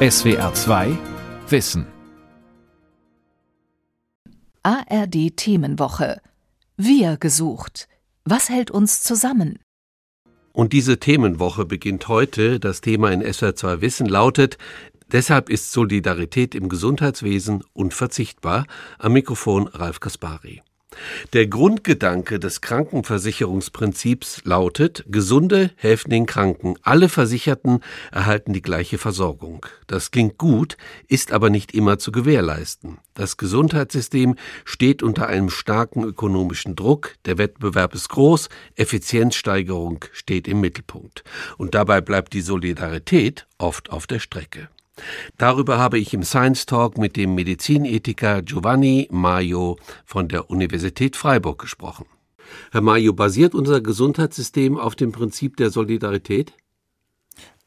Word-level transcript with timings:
SWR 0.00 0.54
2 0.54 0.96
Wissen 1.48 1.84
ARD 4.62 5.36
Themenwoche 5.36 6.20
Wir 6.76 7.16
gesucht. 7.16 7.88
Was 8.24 8.48
hält 8.48 8.70
uns 8.70 9.02
zusammen? 9.02 9.58
Und 10.52 10.72
diese 10.72 11.00
Themenwoche 11.00 11.64
beginnt 11.64 12.06
heute. 12.06 12.60
Das 12.60 12.80
Thema 12.80 13.10
in 13.10 13.22
SWR 13.22 13.56
2 13.56 13.80
Wissen 13.80 14.06
lautet 14.06 14.56
Deshalb 15.10 15.50
ist 15.50 15.72
Solidarität 15.72 16.54
im 16.54 16.68
Gesundheitswesen 16.68 17.64
unverzichtbar. 17.72 18.68
Am 19.00 19.14
Mikrofon 19.14 19.66
Ralf 19.66 19.98
Kaspari. 19.98 20.62
Der 21.32 21.46
Grundgedanke 21.46 22.38
des 22.38 22.60
Krankenversicherungsprinzips 22.60 24.42
lautet, 24.44 25.04
Gesunde 25.08 25.70
helfen 25.76 26.10
den 26.10 26.26
Kranken, 26.26 26.76
alle 26.82 27.08
Versicherten 27.08 27.80
erhalten 28.12 28.52
die 28.52 28.62
gleiche 28.62 28.98
Versorgung. 28.98 29.66
Das 29.86 30.10
klingt 30.10 30.38
gut, 30.38 30.76
ist 31.06 31.32
aber 31.32 31.50
nicht 31.50 31.74
immer 31.74 31.98
zu 31.98 32.12
gewährleisten. 32.12 32.98
Das 33.14 33.36
Gesundheitssystem 33.36 34.36
steht 34.64 35.02
unter 35.02 35.26
einem 35.26 35.50
starken 35.50 36.04
ökonomischen 36.04 36.76
Druck, 36.76 37.16
der 37.24 37.38
Wettbewerb 37.38 37.94
ist 37.94 38.08
groß, 38.08 38.48
Effizienzsteigerung 38.76 40.04
steht 40.12 40.46
im 40.46 40.60
Mittelpunkt. 40.60 41.24
Und 41.56 41.74
dabei 41.74 42.00
bleibt 42.00 42.32
die 42.32 42.42
Solidarität 42.42 43.46
oft 43.58 43.90
auf 43.90 44.06
der 44.06 44.20
Strecke. 44.20 44.68
Darüber 45.36 45.78
habe 45.78 45.98
ich 45.98 46.14
im 46.14 46.22
Science 46.22 46.66
Talk 46.66 46.98
mit 46.98 47.16
dem 47.16 47.34
Medizinethiker 47.34 48.42
Giovanni 48.42 49.08
Maio 49.10 49.76
von 50.04 50.28
der 50.28 50.50
Universität 50.50 51.16
Freiburg 51.16 51.60
gesprochen. 51.60 52.06
Herr 52.72 52.80
Maio, 52.80 53.12
basiert 53.12 53.54
unser 53.54 53.80
Gesundheitssystem 53.80 54.78
auf 54.78 54.94
dem 54.94 55.12
Prinzip 55.12 55.56
der 55.56 55.70
Solidarität? 55.70 56.54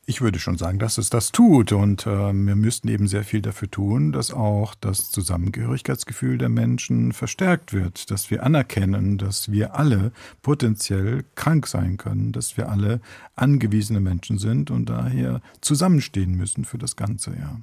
Ich 0.07 0.19
würde 0.19 0.39
schon 0.39 0.57
sagen, 0.57 0.79
dass 0.79 0.97
es 0.97 1.09
das 1.09 1.31
tut. 1.31 1.71
Und 1.71 2.07
äh, 2.07 2.33
wir 2.33 2.55
müssten 2.55 2.87
eben 2.87 3.07
sehr 3.07 3.23
viel 3.23 3.41
dafür 3.41 3.69
tun, 3.69 4.11
dass 4.11 4.33
auch 4.33 4.73
das 4.75 5.11
Zusammengehörigkeitsgefühl 5.11 6.37
der 6.37 6.49
Menschen 6.49 7.11
verstärkt 7.11 7.71
wird, 7.71 8.09
dass 8.09 8.31
wir 8.31 8.43
anerkennen, 8.43 9.17
dass 9.19 9.51
wir 9.51 9.75
alle 9.75 10.11
potenziell 10.41 11.23
krank 11.35 11.67
sein 11.67 11.97
können, 11.97 12.31
dass 12.31 12.57
wir 12.57 12.69
alle 12.69 12.99
angewiesene 13.35 13.99
Menschen 13.99 14.39
sind 14.39 14.71
und 14.71 14.89
daher 14.89 15.41
zusammenstehen 15.61 16.35
müssen 16.35 16.65
für 16.65 16.79
das 16.79 16.95
ganze 16.95 17.31
Jahr. 17.31 17.61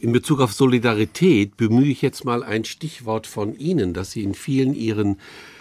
In 0.00 0.12
Bezug 0.12 0.40
auf 0.40 0.52
Solidarität 0.52 1.56
bemühe 1.56 1.86
ich 1.86 2.02
jetzt 2.02 2.24
mal 2.24 2.42
ein 2.42 2.64
Stichwort 2.64 3.26
von 3.26 3.56
Ihnen, 3.56 3.94
das 3.94 4.10
Sie 4.10 4.22
in 4.22 4.34
vielen 4.34 4.74
Ihren 4.74 5.18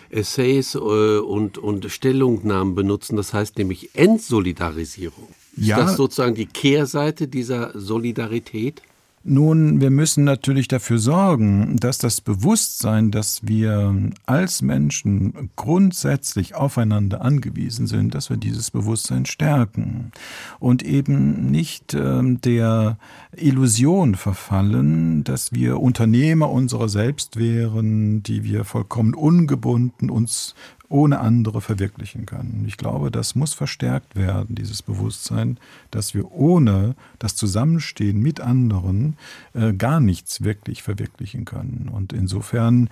Essays 0.09 0.75
äh, 0.75 0.77
und, 0.77 1.58
und 1.59 1.89
Stellungnahmen 1.92 2.73
benutzen, 2.73 3.16
das 3.16 3.33
heißt 3.33 3.58
nämlich 3.58 3.95
Entsolidarisierung. 3.95 5.27
Ja. 5.58 5.80
Ist 5.80 5.86
das 5.86 5.98
sozusagen 5.98 6.36
die 6.36 6.45
Kehrseite 6.45 7.28
dieser 7.28 7.78
Solidarität? 7.80 8.81
Nun, 9.28 9.81
wir 9.81 9.89
müssen 9.89 10.23
natürlich 10.23 10.67
dafür 10.67 11.00
sorgen, 11.00 11.78
dass 11.78 11.98
das 11.98 12.22
Bewusstsein, 12.22 13.09
dass 13.09 13.48
wir 13.48 14.11
als 14.28 14.61
Menschen 14.61 15.50
grundsätzlich 15.56 16.53
aufeinander 16.53 17.22
angewiesen 17.22 17.88
sind, 17.88 18.14
dass 18.14 18.30
wir 18.30 18.38
dieses 18.38 18.70
Bewusstsein 18.70 19.26
stärken 19.26 20.11
und 20.59 20.83
eben 20.83 21.50
nicht 21.50 21.95
äh, 21.95 22.22
der 22.22 23.00
Illusion 23.36 24.14
verfallen, 24.14 25.23
dass 25.23 25.52
wir 25.52 25.80
Unternehmer 25.80 26.52
unserer 26.52 26.88
selbst 26.88 27.36
wären, 27.36 28.22
die 28.22 28.44
wir 28.44 28.64
vollkommen 28.64 29.16
ungebunden 29.16 30.11
uns 30.11 30.53
ohne 30.89 31.19
andere 31.19 31.61
verwirklichen 31.61 32.25
können. 32.25 32.64
Ich 32.67 32.78
glaube, 32.78 33.11
das 33.11 33.36
muss 33.36 33.53
verstärkt 33.53 34.16
werden, 34.16 34.55
dieses 34.55 34.81
Bewusstsein, 34.81 35.58
dass 35.92 36.14
wir 36.14 36.31
ohne 36.31 36.95
das 37.19 37.36
Zusammenstehen 37.36 38.22
mit 38.22 38.42
anderen 38.42 39.17
äh, 39.53 39.73
gar 39.73 40.00
nichts 40.00 40.44
wirklich 40.44 40.83
verwirklichen 40.83 41.45
können. 41.45 41.89
Und 41.92 42.14
insofern 42.14 42.89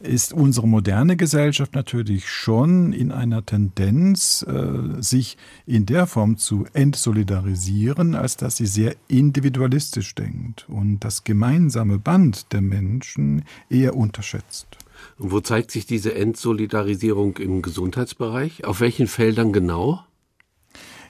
ist 0.00 0.32
unsere 0.32 0.68
moderne 0.68 1.16
Gesellschaft 1.16 1.74
natürlich 1.74 2.28
schon 2.28 2.92
in 2.92 3.10
einer 3.10 3.44
Tendenz, 3.44 4.44
äh, 4.46 5.00
sich 5.02 5.36
in 5.66 5.86
der 5.86 6.06
Form 6.06 6.36
zu 6.36 6.66
entsolidarisieren, 6.72 8.14
als 8.14 8.36
dass 8.36 8.56
sie 8.56 8.66
sehr 8.66 8.96
individualistisch 9.08 10.14
denkt 10.14 10.66
und 10.68 11.00
das 11.00 11.24
gemeinsame 11.24 11.98
Band 11.98 12.52
der 12.52 12.60
Menschen 12.60 13.44
eher 13.70 13.96
unterschätzt. 13.96 14.66
Und 15.18 15.32
wo 15.32 15.40
zeigt 15.40 15.70
sich 15.70 15.86
diese 15.86 16.14
Entsolidarisierung 16.14 17.36
im 17.38 17.62
Gesundheitsbereich? 17.62 18.64
Auf 18.64 18.80
welchen 18.80 19.06
Feldern 19.06 19.52
genau? 19.52 20.04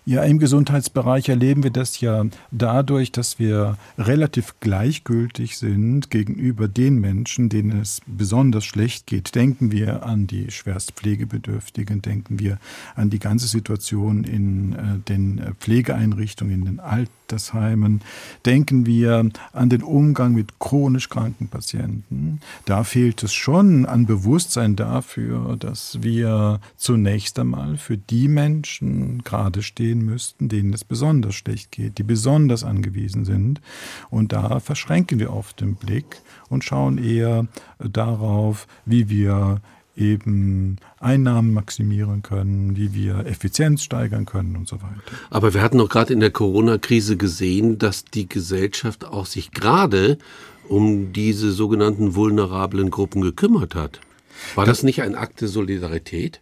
Ja, 0.07 0.23
im 0.23 0.39
Gesundheitsbereich 0.39 1.31
erleben 1.31 1.63
wir 1.63 1.71
das 1.71 1.99
ja 2.03 2.27
dadurch, 2.51 3.11
dass 3.11 3.39
wir 3.39 3.79
relativ 3.97 4.55
gleichgültig 4.61 5.57
sind 5.57 6.11
gegenüber 6.11 6.69
den 6.69 7.01
Menschen, 7.01 7.49
denen 7.49 7.81
es 7.81 8.03
besonders 8.07 8.67
schlecht 8.67 9.07
geht. 9.07 9.35
Denken 9.35 9.73
wir 9.73 10.05
an 10.05 10.27
die 10.27 10.51
schwerst 10.51 10.93
Pflegebedürftigen, 10.93 12.03
denken 12.03 12.39
wir 12.39 12.59
an 12.95 13.09
die 13.09 13.19
ganze 13.19 13.47
Situation 13.47 14.25
in 14.25 14.75
äh, 14.75 14.99
den 15.09 15.41
Pflegeeinrichtungen, 15.59 16.53
in 16.53 16.65
den 16.67 16.81
Altersheimen, 17.25 18.01
denken 18.45 18.87
wir 18.87 19.31
an 19.53 19.69
den 19.69 19.83
Umgang 19.83 20.35
mit 20.35 20.59
chronisch 20.59 21.09
kranken 21.09 21.49
Patienten. 21.49 22.41
Da 22.67 22.85
fehlt 22.85 23.23
es 23.23 23.33
schon 23.33 23.87
an 23.87 24.07
Bewusstsein 24.07 24.77
dafür, 24.77 25.57
dass 25.59 26.03
wir 26.03 26.61
zunächst 26.77 27.39
einmal 27.39 27.77
für 27.77 27.97
die 27.97 28.29
Menschen 28.29 29.23
gerade 29.25 29.63
stehen, 29.63 30.05
müssten, 30.05 30.49
denen 30.49 30.73
es 30.73 30.85
besonders 30.85 31.35
schlecht 31.35 31.73
geht, 31.73 31.99
die 31.99 32.03
besonders 32.03 32.63
angewiesen 32.63 33.25
sind. 33.25 33.61
Und 34.11 34.33
da 34.33 34.61
verschränken 34.61 35.19
wir 35.19 35.33
oft 35.33 35.61
den 35.61 35.77
Blick 35.77 36.21
und 36.49 36.65
schauen 36.65 36.99
eher 36.99 37.47
darauf, 37.79 38.67
wie 38.85 39.09
wir 39.09 39.61
eben 39.97 40.77
Einnahmen 40.99 41.53
maximieren 41.53 42.23
können, 42.23 42.77
wie 42.77 42.95
wir 42.95 43.27
Effizienz 43.27 43.83
steigern 43.83 44.27
können 44.27 44.57
und 44.57 44.69
so 44.69 44.77
weiter. 44.77 45.03
Aber 45.31 45.55
wir 45.55 45.63
hatten 45.63 45.79
doch 45.79 45.89
gerade 45.89 46.13
in 46.13 46.21
der 46.21 46.31
Corona-Krise 46.31 47.17
gesehen, 47.17 47.79
dass 47.79 48.05
die 48.05 48.29
Gesellschaft 48.29 49.05
auch 49.05 49.27
sich 49.27 49.53
gerade 49.53 50.19
um 50.69 51.13
diese 51.13 51.53
sogenannten 51.53 52.15
vulnerablen 52.15 52.91
Gruppen 52.91 53.21
gekümmert 53.21 53.75
hat. 53.75 54.01
War 54.55 54.67
das, 54.67 54.79
das 54.79 54.85
nicht 54.85 55.03
ein 55.03 55.15
Akt 55.15 55.41
der 55.41 55.49
Solidarität? 55.49 56.41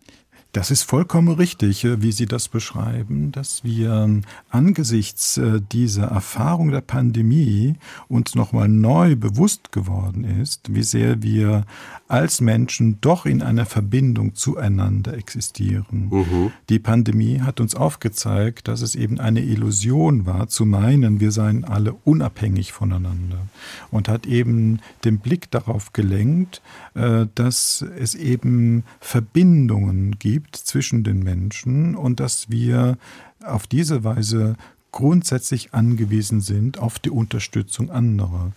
Das 0.53 0.71
ist 0.71 0.83
vollkommen 0.83 1.35
richtig, 1.35 1.83
äh, 1.85 2.03
wie 2.03 2.13
Sie 2.13 2.27
das 2.27 2.49
beschreiben, 2.49 3.33
dass 3.33 3.65
wir 3.65 3.91
ähm, 3.91 4.23
angesichts 4.51 5.39
äh, 5.39 5.63
dieser 5.73 6.09
Erfahrung 6.09 6.71
der 6.71 6.83
Pandemie 6.83 7.77
uns 8.09 8.35
nochmal 8.35 8.69
neu 8.69 9.17
bewusst 9.17 9.73
geworden 9.73 10.25
ist, 10.25 10.75
wie 10.75 10.83
sehr 10.83 11.23
wir 11.23 11.65
als 12.07 12.43
Menschen 12.43 12.99
doch 13.01 13.25
in 13.25 13.41
einer 13.41 13.65
Verbindung 13.65 14.35
zueinander 14.35 15.15
existieren. 15.15 16.09
Mhm. 16.11 16.53
Die 16.69 16.79
Pandemie 16.79 17.41
hat 17.41 17.59
uns 17.59 17.75
aufgezeigt, 17.75 18.69
dass 18.69 18.83
es 18.83 18.95
eben 18.95 19.21
eine 19.21 19.41
Illusion 19.41 20.27
war, 20.27 20.49
zu 20.49 20.67
meinen, 20.67 21.19
wir 21.19 21.33
seien 21.33 21.65
alle 21.65 21.95
unabhängig 22.05 22.73
voneinander 22.73 23.47
und 23.91 24.07
hat 24.07 24.27
eben 24.27 24.81
den 25.05 25.19
Blick 25.19 25.51
darauf 25.51 25.95
gelenkt, 25.95 26.61
äh, 26.95 27.27
dass 27.35 27.83
es 27.99 28.15
eben 28.15 28.85
Verbindungen 29.01 30.19
gibt, 30.19 30.42
gibt 30.43 30.57
zwischen 30.57 31.05
den 31.05 31.21
Menschen 31.21 31.95
und 31.95 32.19
dass 32.19 32.51
wir 32.51 32.99
auf 33.45 33.67
diese 33.67 34.03
Weise 34.05 34.57
grundsätzlich 34.91 35.73
angewiesen 35.73 36.41
sind 36.41 36.79
auf 36.79 36.99
die 36.99 37.11
Unterstützung 37.11 37.91
anderer. 37.91 38.53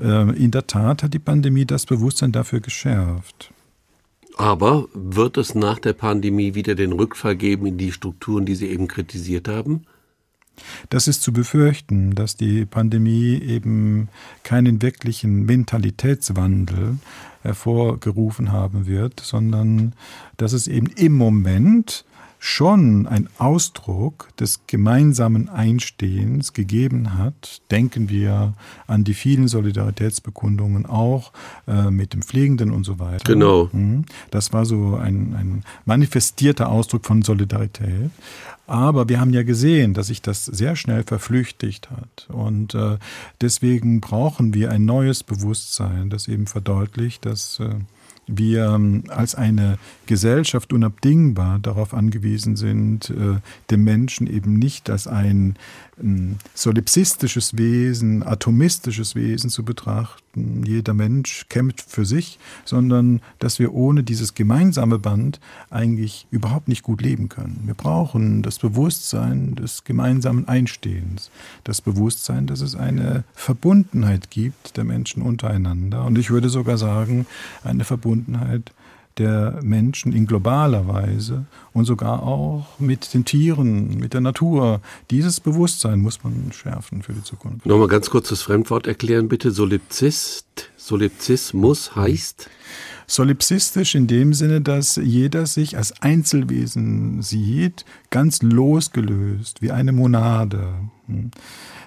Ähm, 0.00 0.34
in 0.34 0.50
der 0.50 0.66
Tat 0.66 1.02
hat 1.02 1.14
die 1.14 1.18
Pandemie 1.18 1.64
das 1.64 1.86
Bewusstsein 1.86 2.32
dafür 2.32 2.60
geschärft. 2.60 3.52
Aber 4.36 4.86
wird 4.92 5.36
es 5.38 5.54
nach 5.54 5.78
der 5.78 5.94
Pandemie 5.94 6.54
wieder 6.54 6.74
den 6.74 6.92
Rückfall 6.92 7.36
geben 7.36 7.66
in 7.66 7.78
die 7.78 7.90
Strukturen, 7.90 8.44
die 8.44 8.54
Sie 8.54 8.68
eben 8.68 8.86
kritisiert 8.86 9.48
haben? 9.48 9.84
Das 10.90 11.08
ist 11.08 11.22
zu 11.22 11.32
befürchten, 11.32 12.14
dass 12.14 12.36
die 12.36 12.66
Pandemie 12.66 13.40
eben 13.40 14.08
keinen 14.42 14.82
wirklichen 14.82 15.46
Mentalitätswandel 15.46 16.98
hervorgerufen 17.48 18.52
haben 18.52 18.86
wird, 18.86 19.20
sondern 19.20 19.94
dass 20.36 20.52
es 20.52 20.68
eben 20.68 20.88
im 20.88 21.16
Moment 21.16 22.04
schon 22.38 23.06
ein 23.06 23.28
Ausdruck 23.38 24.28
des 24.36 24.60
gemeinsamen 24.66 25.48
Einstehens 25.48 26.52
gegeben 26.52 27.18
hat. 27.18 27.62
Denken 27.70 28.08
wir 28.08 28.54
an 28.86 29.04
die 29.04 29.14
vielen 29.14 29.48
Solidaritätsbekundungen 29.48 30.86
auch 30.86 31.32
äh, 31.66 31.90
mit 31.90 32.12
dem 32.12 32.22
Pflegenden 32.22 32.70
und 32.70 32.84
so 32.84 32.98
weiter. 32.98 33.24
Genau. 33.24 33.68
Mhm. 33.72 34.04
Das 34.30 34.52
war 34.52 34.64
so 34.64 34.96
ein, 34.96 35.34
ein 35.34 35.64
manifestierter 35.84 36.68
Ausdruck 36.68 37.06
von 37.06 37.22
Solidarität. 37.22 38.10
Aber 38.68 39.08
wir 39.08 39.18
haben 39.18 39.32
ja 39.32 39.44
gesehen, 39.44 39.94
dass 39.94 40.08
sich 40.08 40.20
das 40.20 40.44
sehr 40.44 40.76
schnell 40.76 41.02
verflüchtigt 41.02 41.90
hat. 41.90 42.28
Und 42.28 42.74
äh, 42.74 42.98
deswegen 43.40 44.00
brauchen 44.00 44.52
wir 44.52 44.70
ein 44.70 44.84
neues 44.84 45.24
Bewusstsein, 45.24 46.10
das 46.10 46.28
eben 46.28 46.46
verdeutlicht, 46.46 47.24
dass 47.24 47.60
äh, 47.60 47.70
wir 48.26 48.66
ähm, 48.66 49.04
als 49.08 49.34
eine 49.34 49.78
Gesellschaft 50.08 50.72
unabdingbar 50.72 51.60
darauf 51.60 51.94
angewiesen 51.94 52.56
sind, 52.56 53.10
äh, 53.10 53.36
den 53.70 53.84
Menschen 53.84 54.26
eben 54.26 54.54
nicht 54.54 54.90
als 54.90 55.06
ein 55.06 55.56
solipsistisches 56.54 57.56
Wesen, 57.56 58.22
atomistisches 58.22 59.14
Wesen 59.14 59.50
zu 59.50 59.64
betrachten. 59.64 60.62
Jeder 60.64 60.94
Mensch 60.94 61.46
kämpft 61.48 61.90
für 61.90 62.04
sich, 62.04 62.38
sondern 62.64 63.20
dass 63.40 63.58
wir 63.58 63.74
ohne 63.74 64.04
dieses 64.04 64.34
gemeinsame 64.34 64.98
Band 64.98 65.40
eigentlich 65.70 66.26
überhaupt 66.30 66.68
nicht 66.68 66.82
gut 66.82 67.02
leben 67.02 67.28
können. 67.28 67.62
Wir 67.64 67.74
brauchen 67.74 68.42
das 68.42 68.58
Bewusstsein 68.58 69.56
des 69.56 69.82
gemeinsamen 69.84 70.46
Einstehens, 70.46 71.30
das 71.64 71.80
Bewusstsein, 71.80 72.46
dass 72.46 72.60
es 72.60 72.76
eine 72.76 73.24
Verbundenheit 73.34 74.30
gibt 74.30 74.76
der 74.76 74.84
Menschen 74.84 75.22
untereinander 75.22 76.04
und 76.04 76.16
ich 76.16 76.30
würde 76.30 76.48
sogar 76.48 76.78
sagen, 76.78 77.26
eine 77.64 77.84
Verbundenheit 77.84 78.72
der 79.18 79.60
Menschen 79.62 80.12
in 80.12 80.26
globaler 80.26 80.86
Weise 80.88 81.46
und 81.72 81.84
sogar 81.84 82.22
auch 82.22 82.78
mit 82.78 83.12
den 83.14 83.24
Tieren, 83.24 83.98
mit 83.98 84.14
der 84.14 84.20
Natur. 84.20 84.80
Dieses 85.10 85.40
Bewusstsein 85.40 86.00
muss 86.00 86.22
man 86.24 86.52
schärfen 86.52 87.02
für 87.02 87.12
die 87.12 87.22
Zukunft. 87.22 87.66
Nochmal 87.66 87.88
ganz 87.88 88.10
kurz 88.10 88.28
das 88.28 88.42
Fremdwort 88.42 88.86
erklären, 88.86 89.28
bitte. 89.28 89.50
Solipsist, 89.50 90.70
Solipsismus 90.76 91.96
heißt? 91.96 92.48
Solipsistisch 93.10 93.94
in 93.94 94.06
dem 94.06 94.34
Sinne, 94.34 94.60
dass 94.60 94.96
jeder 94.96 95.46
sich 95.46 95.78
als 95.78 96.02
Einzelwesen 96.02 97.22
sieht, 97.22 97.86
ganz 98.10 98.42
losgelöst, 98.42 99.62
wie 99.62 99.72
eine 99.72 99.92
Monade. 99.92 100.74
Hm. 101.06 101.30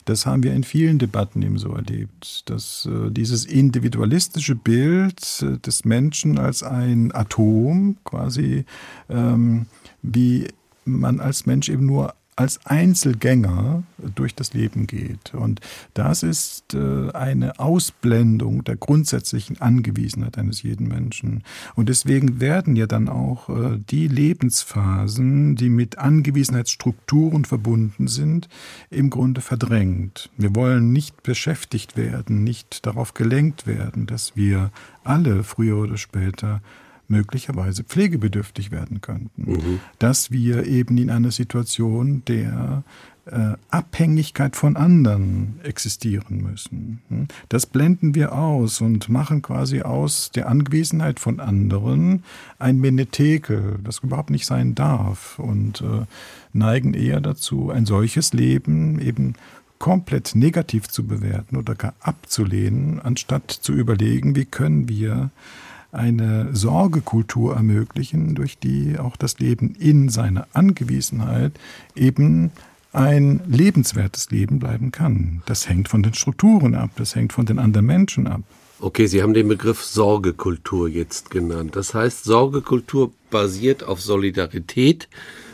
Das 0.06 0.26
haben 0.26 0.42
wir 0.42 0.56
in 0.56 0.64
vielen 0.64 0.98
Debatten 0.98 1.44
eben 1.44 1.60
so 1.60 1.76
erlebt, 1.76 2.50
dass 2.50 2.90
äh, 2.92 3.12
dieses 3.12 3.46
individualistische 3.46 4.56
Bild 4.56 5.22
äh, 5.44 5.60
des 5.60 5.86
Menschen 5.86 6.40
als 6.40 6.64
ein 6.64 7.14
Atom 7.14 7.98
quasi, 8.04 8.66
ähm, 9.08 9.68
wie 10.02 10.48
man 10.86 11.20
als 11.20 11.46
Mensch 11.46 11.70
eben 11.70 11.86
nur 11.86 12.16
als 12.42 12.66
Einzelgänger 12.66 13.84
durch 14.16 14.34
das 14.34 14.56
Leben 14.56 14.88
geht. 14.88 15.36
Und 15.36 15.62
das 15.94 16.24
ist 16.24 16.74
äh, 16.74 17.12
eine 17.12 17.60
Ausblendung 17.60 18.64
der 18.64 18.78
grundsätzlichen 18.78 19.62
Angewiesenheit 19.62 20.40
eines 20.40 20.64
jeden 20.64 20.88
Menschen. 20.88 21.44
Und 21.76 21.88
deswegen 21.88 22.40
werden 22.40 22.76
ja 22.76 22.88
dann 22.88 23.10
auch 23.10 23.50
äh, 23.50 23.78
die 23.92 24.08
Lebensphasen, 24.08 25.56
die 25.56 25.70
mit 25.70 26.00
Angewiesenheitsstrukturen 26.00 27.46
verbunden 27.46 28.08
sind, 28.08 28.50
im 28.90 29.12
Grunde 29.12 29.42
verdrängt. 29.42 30.32
Wir 30.36 30.56
wollen 30.56 30.92
nicht 30.92 31.22
beschäftigt 31.22 31.96
werden, 31.96 32.44
nicht 32.44 32.88
darauf 32.88 33.14
gelenkt 33.14 33.68
werden, 33.68 34.08
dass 34.08 34.36
wir 34.36 34.72
alle 35.04 35.44
früher 35.44 35.78
oder 35.78 35.98
später 35.98 36.62
möglicherweise 37.12 37.84
pflegebedürftig 37.84 38.72
werden 38.72 39.02
könnten. 39.02 39.52
Mhm. 39.52 39.80
Dass 40.00 40.32
wir 40.32 40.66
eben 40.66 40.98
in 40.98 41.12
einer 41.12 41.32
Situation 41.32 42.24
der 42.28 42.84
äh, 43.26 43.54
Abhängigkeit 43.70 44.56
von 44.56 44.76
anderen 44.76 45.60
existieren 45.64 46.42
müssen. 46.42 47.02
Hm? 47.10 47.28
Das 47.50 47.68
blenden 47.68 48.16
wir 48.16 48.34
aus 48.34 48.82
und 48.82 49.10
machen 49.10 49.44
quasi 49.44 49.82
aus 49.82 50.32
der 50.32 50.50
Angewesenheit 50.50 51.20
von 51.20 51.40
anderen 51.40 52.24
ein 52.58 52.80
Menetekel, 52.80 53.80
das 53.84 54.00
überhaupt 54.00 54.32
nicht 54.32 54.48
sein 54.48 54.74
darf 54.74 55.38
und 55.38 55.82
äh, 55.82 56.06
neigen 56.54 56.96
eher 56.96 57.22
dazu, 57.22 57.70
ein 57.70 57.86
solches 57.86 58.34
Leben 58.34 59.00
eben 59.00 59.36
komplett 59.78 60.36
negativ 60.36 60.88
zu 60.88 61.06
bewerten 61.06 61.58
oder 61.58 61.76
gar 61.76 61.94
abzulehnen, 62.02 63.00
anstatt 63.00 63.52
zu 63.52 63.74
überlegen, 63.74 64.36
wie 64.36 64.46
können 64.46 64.90
wir 64.90 65.32
eine 65.92 66.50
Sorgekultur 66.54 67.56
ermöglichen, 67.56 68.36
durch 68.36 68.58
die 68.58 68.98
auch 68.98 69.18
das 69.18 69.40
Leben 69.40 69.76
in 69.76 70.10
seiner 70.10 70.48
Angewiesenheit 70.54 71.54
eben 71.96 72.52
ein 72.94 73.42
lebenswertes 73.48 74.32
Leben 74.32 74.60
bleiben 74.60 74.92
kann. 74.92 75.42
Das 75.46 75.68
hängt 75.70 75.88
von 75.88 76.04
den 76.04 76.14
Strukturen 76.14 76.76
ab, 76.76 76.92
das 76.96 77.16
hängt 77.16 77.34
von 77.34 77.46
den 77.46 77.60
anderen 77.60 77.86
Menschen 77.86 78.28
ab. 78.28 78.42
Okay, 78.80 79.06
Sie 79.06 79.22
haben 79.22 79.36
den 79.36 79.48
Begriff 79.48 79.84
Sorgekultur 79.84 80.88
jetzt 80.90 81.30
genannt. 81.30 81.76
Das 81.76 81.94
heißt, 81.94 82.24
Sorgekultur 82.24 83.12
basiert 83.30 83.84
auf 83.84 84.02
Solidarität, 84.02 85.08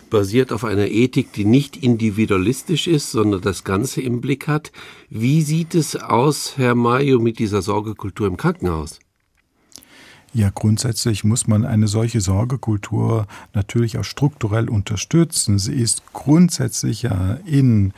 basiert 0.09 0.53
auf 0.53 0.63
einer 0.63 0.87
Ethik, 0.87 1.33
die 1.33 1.43
nicht 1.43 1.75
individualistisch 1.75 2.87
ist, 2.87 3.11
sondern 3.11 3.41
das 3.41 3.65
Ganze 3.65 4.01
im 4.01 4.21
Blick 4.21 4.47
hat. 4.47 4.71
Wie 5.09 5.41
sieht 5.41 5.75
es 5.75 5.97
aus, 5.97 6.53
Herr 6.57 6.73
Mayo, 6.73 7.19
mit 7.19 7.37
dieser 7.39 7.61
Sorgekultur 7.61 8.27
im 8.27 8.37
Krankenhaus? 8.37 8.99
Ja, 10.33 10.51
grundsätzlich 10.53 11.23
muss 11.23 11.47
man 11.47 11.65
eine 11.65 11.87
solche 11.87 12.21
Sorgekultur 12.21 13.27
natürlich 13.53 13.97
auch 13.97 14.03
strukturell 14.03 14.69
unterstützen. 14.69 15.57
Sie 15.57 15.73
ist 15.73 16.03
grundsätzlich 16.13 17.03
ja 17.03 17.39
in 17.45 17.93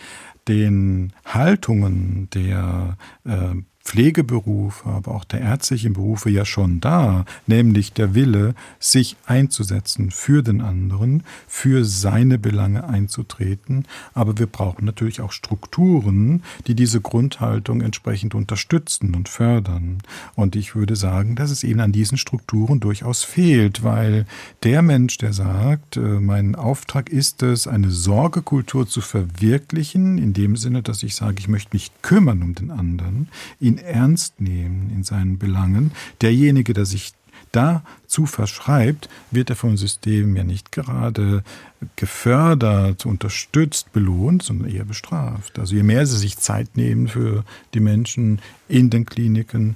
den 0.47 1.13
Haltungen 1.25 2.29
der 2.33 2.97
äh, 3.25 3.55
Pflegeberufe, 3.89 4.87
aber 4.87 5.15
auch 5.15 5.23
der 5.23 5.41
ärztlichen 5.41 5.93
Berufe 5.93 6.29
ja 6.29 6.45
schon 6.45 6.79
da, 6.79 7.25
nämlich 7.47 7.91
der 7.91 8.13
Wille, 8.13 8.53
sich 8.77 9.17
einzusetzen 9.25 10.11
für 10.11 10.43
den 10.43 10.61
anderen, 10.61 11.23
für 11.47 11.83
seine 11.83 12.37
Belange 12.37 12.87
einzutreten. 12.87 13.85
Aber 14.13 14.37
wir 14.37 14.45
brauchen 14.45 14.85
natürlich 14.85 15.21
auch 15.21 15.31
Strukturen, 15.31 16.43
die 16.67 16.75
diese 16.75 17.01
Grundhaltung 17.01 17.81
entsprechend 17.81 18.35
unterstützen 18.35 19.15
und 19.15 19.27
fördern. 19.27 20.03
Und 20.35 20.55
ich 20.55 20.75
würde 20.75 20.95
sagen, 20.95 21.35
dass 21.35 21.49
es 21.49 21.63
eben 21.63 21.79
an 21.79 21.91
diesen 21.91 22.19
Strukturen 22.19 22.79
durchaus 22.79 23.23
fehlt, 23.23 23.83
weil 23.83 24.27
der 24.61 24.83
Mensch, 24.83 25.17
der 25.17 25.33
sagt, 25.33 25.97
äh, 25.97 25.99
mein 25.99 26.53
Auftrag 26.53 27.09
ist 27.09 27.41
es, 27.41 27.65
eine 27.65 27.89
Sorgekultur 27.89 28.87
zu 28.87 29.01
verwirklichen, 29.01 30.19
in 30.19 30.33
dem 30.33 30.55
Sinne, 30.57 30.83
dass 30.83 31.01
ich 31.01 31.15
sage, 31.15 31.37
ich 31.39 31.47
möchte 31.47 31.73
mich 31.73 31.89
kümmern 32.03 32.43
um 32.43 32.53
den 32.53 32.69
anderen, 32.69 33.29
ihn 33.59 33.78
ernst 33.83 34.39
nehmen 34.41 34.91
in 34.95 35.03
seinen 35.03 35.37
Belangen. 35.37 35.91
Derjenige, 36.21 36.73
der 36.73 36.85
sich 36.85 37.13
dazu 37.51 38.25
verschreibt, 38.25 39.09
wird 39.31 39.49
er 39.49 39.55
vom 39.55 39.77
System 39.77 40.35
ja 40.35 40.43
nicht 40.43 40.71
gerade 40.71 41.43
gefördert, 41.95 43.05
unterstützt, 43.05 43.91
belohnt, 43.91 44.43
sondern 44.43 44.69
eher 44.69 44.85
bestraft. 44.85 45.57
Also 45.57 45.75
je 45.75 45.83
mehr 45.83 46.05
sie 46.05 46.17
sich 46.17 46.37
Zeit 46.37 46.77
nehmen 46.77 47.07
für 47.07 47.43
die 47.73 47.79
Menschen 47.79 48.39
in 48.67 48.89
den 48.89 49.05
Kliniken, 49.05 49.75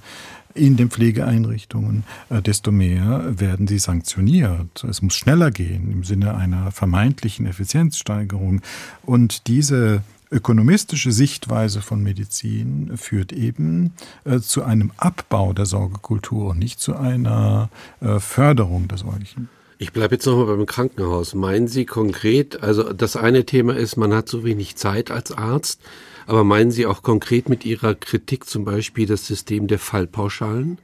in 0.54 0.78
den 0.78 0.92
Pflegeeinrichtungen, 0.92 2.04
äh, 2.30 2.42
desto 2.42 2.72
mehr 2.72 3.40
werden 3.40 3.68
sie 3.68 3.80
sanktioniert. 3.80 4.84
Es 4.84 5.02
muss 5.02 5.16
schneller 5.16 5.50
gehen 5.50 5.92
im 5.92 6.04
Sinne 6.04 6.36
einer 6.36 6.72
vermeintlichen 6.72 7.48
Effizienzsteigerung. 7.48 8.62
Und 9.02 9.48
diese 9.48 10.04
ökonomistische 10.34 11.12
Sichtweise 11.12 11.82
von 11.82 12.02
Medizin 12.04 12.92
führt 12.98 13.32
eben 13.32 13.94
äh, 14.26 14.40
zu 14.40 14.64
einem 14.64 14.92
Abbau 14.98 15.54
der 15.54 15.66
Sorgekultur 15.66 16.50
und 16.50 16.60
nicht 16.60 16.80
zu 16.80 16.96
einer 16.96 17.70
äh, 18.02 18.20
Förderung 18.20 18.88
der 18.88 18.98
solchen. 18.98 19.50
Ich 19.78 19.92
bleibe 19.92 20.16
jetzt 20.16 20.26
nochmal 20.26 20.56
beim 20.56 20.66
Krankenhaus. 20.66 21.34
Meinen 21.36 21.68
Sie 21.68 21.86
konkret, 21.86 22.64
also 22.64 22.94
das 22.94 23.16
eine 23.16 23.46
Thema 23.46 23.76
ist, 23.76 23.98
man 23.98 24.14
hat 24.14 24.30
so 24.30 24.44
wenig 24.44 24.76
Zeit 24.76 25.12
als 25.12 25.32
Arzt, 25.32 25.82
aber 26.26 26.44
meinen 26.44 26.72
Sie 26.72 26.86
auch 26.86 27.04
konkret 27.04 27.50
mit 27.50 27.66
Ihrer 27.66 27.94
Kritik 27.96 28.46
zum 28.46 28.66
Beispiel 28.66 29.06
das 29.06 29.28
System 29.28 29.68
der 29.68 29.80
Fallpauschalen? 29.80 30.78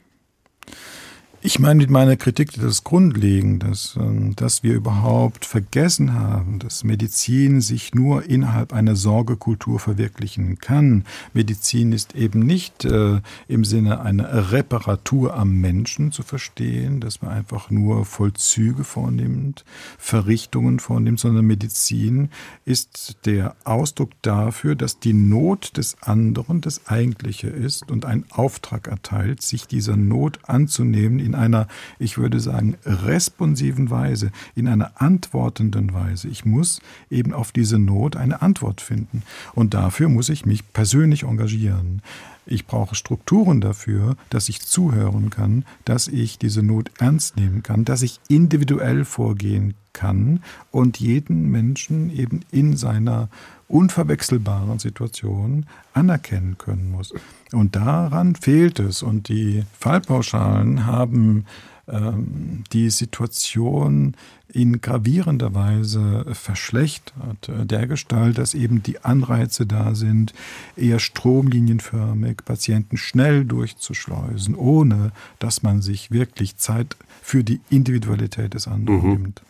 Ich 1.42 1.58
meine 1.58 1.76
mit 1.76 1.88
meiner 1.88 2.16
Kritik 2.16 2.52
das 2.60 2.84
grundlegend, 2.84 3.62
dass, 3.62 3.96
ähm, 3.98 4.36
dass 4.36 4.62
wir 4.62 4.74
überhaupt 4.74 5.46
vergessen 5.46 6.12
haben, 6.12 6.58
dass 6.58 6.84
Medizin 6.84 7.62
sich 7.62 7.94
nur 7.94 8.28
innerhalb 8.28 8.74
einer 8.74 8.94
Sorgekultur 8.94 9.80
verwirklichen 9.80 10.58
kann. 10.58 11.06
Medizin 11.32 11.92
ist 11.92 12.14
eben 12.14 12.40
nicht 12.40 12.84
äh, 12.84 13.22
im 13.48 13.64
Sinne 13.64 14.02
einer 14.02 14.52
Reparatur 14.52 15.34
am 15.34 15.58
Menschen 15.58 16.12
zu 16.12 16.22
verstehen, 16.22 17.00
dass 17.00 17.22
man 17.22 17.30
einfach 17.30 17.70
nur 17.70 18.04
Vollzüge 18.04 18.84
vornimmt, 18.84 19.64
Verrichtungen 19.96 20.78
vornimmt, 20.78 21.20
sondern 21.20 21.46
Medizin 21.46 22.28
ist 22.66 23.16
der 23.24 23.56
Ausdruck 23.64 24.10
dafür, 24.20 24.74
dass 24.74 25.00
die 25.00 25.14
Not 25.14 25.78
des 25.78 26.02
anderen 26.02 26.60
das 26.60 26.86
Eigentliche 26.86 27.48
ist 27.48 27.90
und 27.90 28.04
ein 28.04 28.26
Auftrag 28.28 28.88
erteilt, 28.88 29.40
sich 29.40 29.66
dieser 29.66 29.96
Not 29.96 30.38
anzunehmen 30.42 31.29
in 31.30 31.34
einer, 31.36 31.68
ich 31.98 32.18
würde 32.18 32.40
sagen, 32.40 32.76
responsiven 32.84 33.90
Weise, 33.90 34.32
in 34.54 34.66
einer 34.66 35.00
antwortenden 35.00 35.92
Weise. 35.94 36.28
Ich 36.28 36.44
muss 36.44 36.80
eben 37.10 37.32
auf 37.32 37.52
diese 37.52 37.78
Not 37.78 38.16
eine 38.16 38.42
Antwort 38.42 38.80
finden. 38.80 39.22
Und 39.54 39.74
dafür 39.74 40.08
muss 40.08 40.28
ich 40.28 40.44
mich 40.44 40.72
persönlich 40.72 41.22
engagieren. 41.22 42.02
Ich 42.46 42.66
brauche 42.66 42.96
Strukturen 42.96 43.60
dafür, 43.60 44.16
dass 44.28 44.48
ich 44.48 44.60
zuhören 44.60 45.30
kann, 45.30 45.64
dass 45.84 46.08
ich 46.08 46.38
diese 46.38 46.62
Not 46.62 46.90
ernst 46.98 47.36
nehmen 47.36 47.62
kann, 47.62 47.84
dass 47.84 48.02
ich 48.02 48.18
individuell 48.28 49.04
vorgehen 49.04 49.74
kann 49.92 50.42
und 50.70 50.98
jeden 50.98 51.50
Menschen 51.50 52.10
eben 52.10 52.40
in 52.50 52.76
seiner 52.76 53.28
unverwechselbaren 53.70 54.78
Situation 54.78 55.66
anerkennen 55.94 56.58
können 56.58 56.90
muss. 56.90 57.14
Und 57.52 57.76
daran 57.76 58.34
fehlt 58.34 58.78
es. 58.78 59.02
Und 59.02 59.28
die 59.28 59.64
Fallpauschalen 59.78 60.86
haben 60.86 61.46
ähm, 61.88 62.64
die 62.72 62.90
Situation 62.90 64.14
in 64.52 64.80
gravierender 64.80 65.54
Weise 65.54 66.24
verschlechtert, 66.32 67.48
äh, 67.48 67.64
der 67.66 67.86
Gestalt, 67.86 68.38
dass 68.38 68.54
eben 68.54 68.82
die 68.82 69.04
Anreize 69.04 69.66
da 69.66 69.94
sind, 69.94 70.34
eher 70.76 70.98
stromlinienförmig 70.98 72.38
Patienten 72.44 72.96
schnell 72.96 73.44
durchzuschleusen, 73.44 74.54
ohne 74.54 75.12
dass 75.38 75.62
man 75.62 75.82
sich 75.82 76.10
wirklich 76.10 76.56
Zeit 76.56 76.96
für 77.22 77.44
die 77.44 77.60
Individualität 77.70 78.54
des 78.54 78.66
anderen 78.66 79.02
mhm. 79.02 79.12
nimmt. 79.12 79.42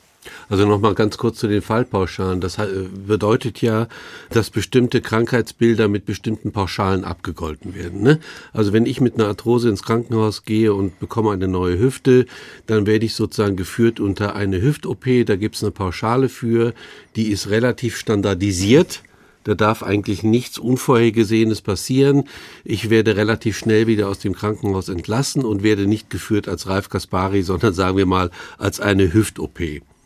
Also 0.49 0.67
nochmal 0.67 0.95
ganz 0.95 1.17
kurz 1.17 1.39
zu 1.39 1.49
den 1.49 1.62
Fallpauschalen. 1.62 2.41
Das 2.41 2.59
bedeutet 3.07 3.62
ja, 3.62 3.89
dass 4.31 4.50
bestimmte 4.50 5.00
Krankheitsbilder 5.00 5.89
mit 5.89 6.05
bestimmten 6.05 6.53
Pauschalen 6.53 7.05
abgegolten 7.05 7.75
werden. 7.75 8.03
Ne? 8.03 8.19
Also 8.53 8.73
wenn 8.73 8.85
ich 8.85 9.00
mit 9.00 9.15
einer 9.15 9.29
Arthrose 9.29 9.71
ins 9.71 9.83
Krankenhaus 9.83 10.45
gehe 10.45 10.75
und 10.75 10.99
bekomme 11.00 11.31
eine 11.31 11.49
neue 11.49 11.79
Hüfte, 11.79 12.27
dann 12.67 12.87
werde 12.87 13.07
ich 13.07 13.15
sozusagen 13.15 13.57
geführt 13.57 13.99
unter 13.99 14.35
eine 14.35 14.61
Hüft-OP. 14.61 15.07
Da 15.25 15.37
gibt 15.37 15.57
es 15.57 15.62
eine 15.62 15.71
Pauschale 15.71 16.29
für, 16.29 16.75
die 17.17 17.29
ist 17.29 17.49
relativ 17.49 17.97
standardisiert. 17.97 19.03
Da 19.44 19.54
darf 19.54 19.82
eigentlich 19.82 20.23
nichts 20.23 20.59
Unvorhergesehenes 20.59 21.62
passieren. 21.62 22.25
Ich 22.64 22.90
werde 22.90 23.16
relativ 23.16 23.56
schnell 23.56 23.87
wieder 23.87 24.09
aus 24.09 24.18
dem 24.18 24.35
Krankenhaus 24.35 24.88
entlassen 24.88 25.44
und 25.44 25.62
werde 25.62 25.87
nicht 25.87 26.11
geführt 26.11 26.47
als 26.49 26.66
Ralf 26.66 26.88
Kaspari, 26.88 27.42
sondern 27.42 27.73
sagen 27.73 27.97
wir 27.97 28.06
mal 28.06 28.30
als 28.59 28.80
eine 28.80 29.12
Hüft-OP. 29.12 29.61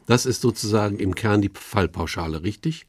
Das 0.07 0.27
ist 0.27 0.43
sozusagen 0.43 0.99
im 0.99 1.15
Kern 1.15 1.43
die 1.43 1.51
Fallpauschale, 1.53 2.43
richtig? 2.43 2.87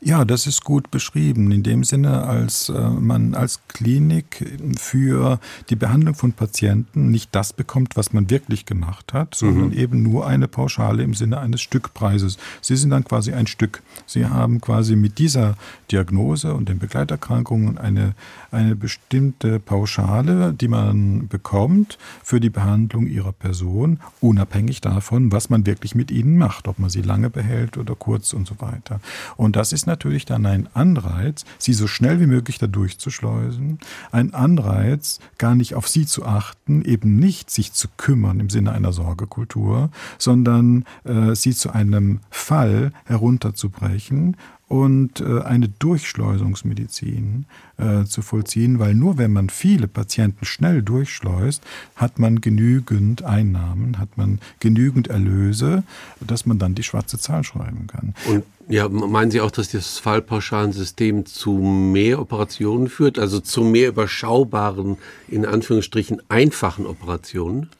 Ja, 0.00 0.24
das 0.24 0.46
ist 0.46 0.64
gut 0.64 0.90
beschrieben. 0.90 1.50
In 1.50 1.62
dem 1.62 1.84
Sinne, 1.84 2.24
als 2.24 2.68
äh, 2.68 2.90
man 2.90 3.34
als 3.34 3.60
Klinik 3.68 4.58
für 4.78 5.40
die 5.68 5.76
Behandlung 5.76 6.14
von 6.14 6.32
Patienten 6.32 7.10
nicht 7.10 7.34
das 7.34 7.52
bekommt, 7.52 7.96
was 7.96 8.12
man 8.12 8.30
wirklich 8.30 8.66
gemacht 8.66 9.12
hat, 9.12 9.34
sondern 9.34 9.68
mhm. 9.68 9.72
eben 9.72 10.02
nur 10.02 10.26
eine 10.26 10.48
Pauschale 10.48 11.02
im 11.02 11.14
Sinne 11.14 11.38
eines 11.38 11.60
Stückpreises. 11.60 12.38
Sie 12.60 12.76
sind 12.76 12.90
dann 12.90 13.04
quasi 13.04 13.32
ein 13.32 13.46
Stück. 13.46 13.82
Sie 14.06 14.26
haben 14.26 14.60
quasi 14.60 14.96
mit 14.96 15.18
dieser 15.18 15.54
Diagnose 15.90 16.54
und 16.54 16.68
den 16.68 16.78
Begleiterkrankungen 16.78 17.78
eine, 17.78 18.14
eine 18.50 18.76
bestimmte 18.76 19.60
Pauschale, 19.60 20.54
die 20.54 20.68
man 20.68 21.28
bekommt 21.28 21.98
für 22.22 22.40
die 22.40 22.50
Behandlung 22.50 23.06
ihrer 23.06 23.32
Person, 23.32 24.00
unabhängig 24.20 24.80
davon, 24.80 25.32
was 25.32 25.50
man 25.50 25.66
wirklich 25.66 25.94
mit 25.94 26.10
ihnen 26.10 26.38
macht, 26.38 26.68
ob 26.68 26.78
man 26.78 26.90
sie 26.90 27.02
lange 27.02 27.30
behält 27.30 27.76
oder 27.76 27.94
kurz 27.94 28.32
und 28.32 28.46
so 28.46 28.60
weiter. 28.60 29.00
Und 29.36 29.56
das 29.60 29.74
ist 29.74 29.86
natürlich 29.86 30.24
dann 30.24 30.46
ein 30.46 30.70
Anreiz, 30.72 31.44
sie 31.58 31.74
so 31.74 31.86
schnell 31.86 32.18
wie 32.18 32.26
möglich 32.26 32.56
da 32.56 32.66
durchzuschleusen, 32.66 33.78
ein 34.10 34.32
Anreiz, 34.32 35.20
gar 35.36 35.54
nicht 35.54 35.74
auf 35.74 35.86
sie 35.86 36.06
zu 36.06 36.24
achten, 36.24 36.80
eben 36.80 37.16
nicht 37.16 37.50
sich 37.50 37.74
zu 37.74 37.88
kümmern 37.98 38.40
im 38.40 38.48
Sinne 38.48 38.72
einer 38.72 38.94
Sorgekultur, 38.94 39.90
sondern 40.16 40.86
äh, 41.04 41.34
sie 41.34 41.54
zu 41.54 41.74
einem 41.74 42.20
Fall 42.30 42.92
herunterzubrechen 43.04 44.38
und 44.70 45.20
äh, 45.20 45.40
eine 45.40 45.68
Durchschleusungsmedizin 45.68 47.44
äh, 47.76 48.04
zu 48.04 48.22
vollziehen, 48.22 48.78
weil 48.78 48.94
nur 48.94 49.18
wenn 49.18 49.32
man 49.32 49.50
viele 49.50 49.88
Patienten 49.88 50.44
schnell 50.44 50.80
durchschleust, 50.80 51.60
hat 51.96 52.20
man 52.20 52.40
genügend 52.40 53.24
Einnahmen, 53.24 53.98
hat 53.98 54.16
man 54.16 54.38
genügend 54.60 55.08
Erlöse, 55.08 55.82
dass 56.20 56.46
man 56.46 56.60
dann 56.60 56.76
die 56.76 56.84
schwarze 56.84 57.18
Zahl 57.18 57.42
schreiben 57.42 57.88
kann. 57.88 58.14
Und 58.28 58.44
ja, 58.68 58.88
meinen 58.88 59.32
Sie 59.32 59.40
auch, 59.40 59.50
dass 59.50 59.72
das 59.72 59.98
Fallpauschalensystem 59.98 61.26
zu 61.26 61.54
mehr 61.54 62.20
Operationen 62.20 62.88
führt, 62.88 63.18
also 63.18 63.40
zu 63.40 63.62
mehr 63.62 63.88
überschaubaren, 63.88 64.98
in 65.26 65.46
Anführungsstrichen 65.46 66.22
einfachen 66.28 66.86
Operationen? 66.86 67.70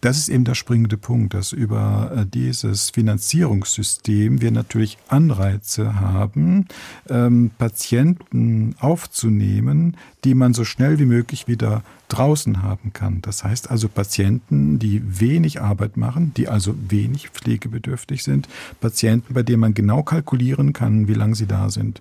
Das 0.00 0.16
ist 0.16 0.28
eben 0.28 0.44
der 0.44 0.54
springende 0.54 0.96
Punkt, 0.96 1.34
dass 1.34 1.52
über 1.52 2.12
äh, 2.14 2.26
dieses 2.26 2.90
Finanzierungssystem 2.90 4.40
wir 4.40 4.52
natürlich 4.52 4.96
Anreize 5.08 6.00
haben, 6.00 6.66
ähm, 7.08 7.50
Patienten 7.58 8.76
aufzunehmen, 8.78 9.96
die 10.24 10.34
man 10.34 10.54
so 10.54 10.64
schnell 10.64 11.00
wie 11.00 11.04
möglich 11.04 11.48
wieder 11.48 11.82
draußen 12.08 12.62
haben 12.62 12.92
kann. 12.92 13.22
Das 13.22 13.42
heißt 13.42 13.70
also 13.70 13.88
Patienten, 13.88 14.78
die 14.78 15.02
wenig 15.20 15.60
Arbeit 15.60 15.96
machen, 15.96 16.32
die 16.36 16.48
also 16.48 16.74
wenig 16.88 17.30
pflegebedürftig 17.30 18.22
sind, 18.22 18.48
Patienten, 18.80 19.34
bei 19.34 19.42
denen 19.42 19.60
man 19.60 19.74
genau 19.74 20.04
kalkulieren 20.04 20.72
kann, 20.72 21.08
wie 21.08 21.14
lange 21.14 21.34
sie 21.34 21.46
da 21.46 21.70
sind. 21.70 22.00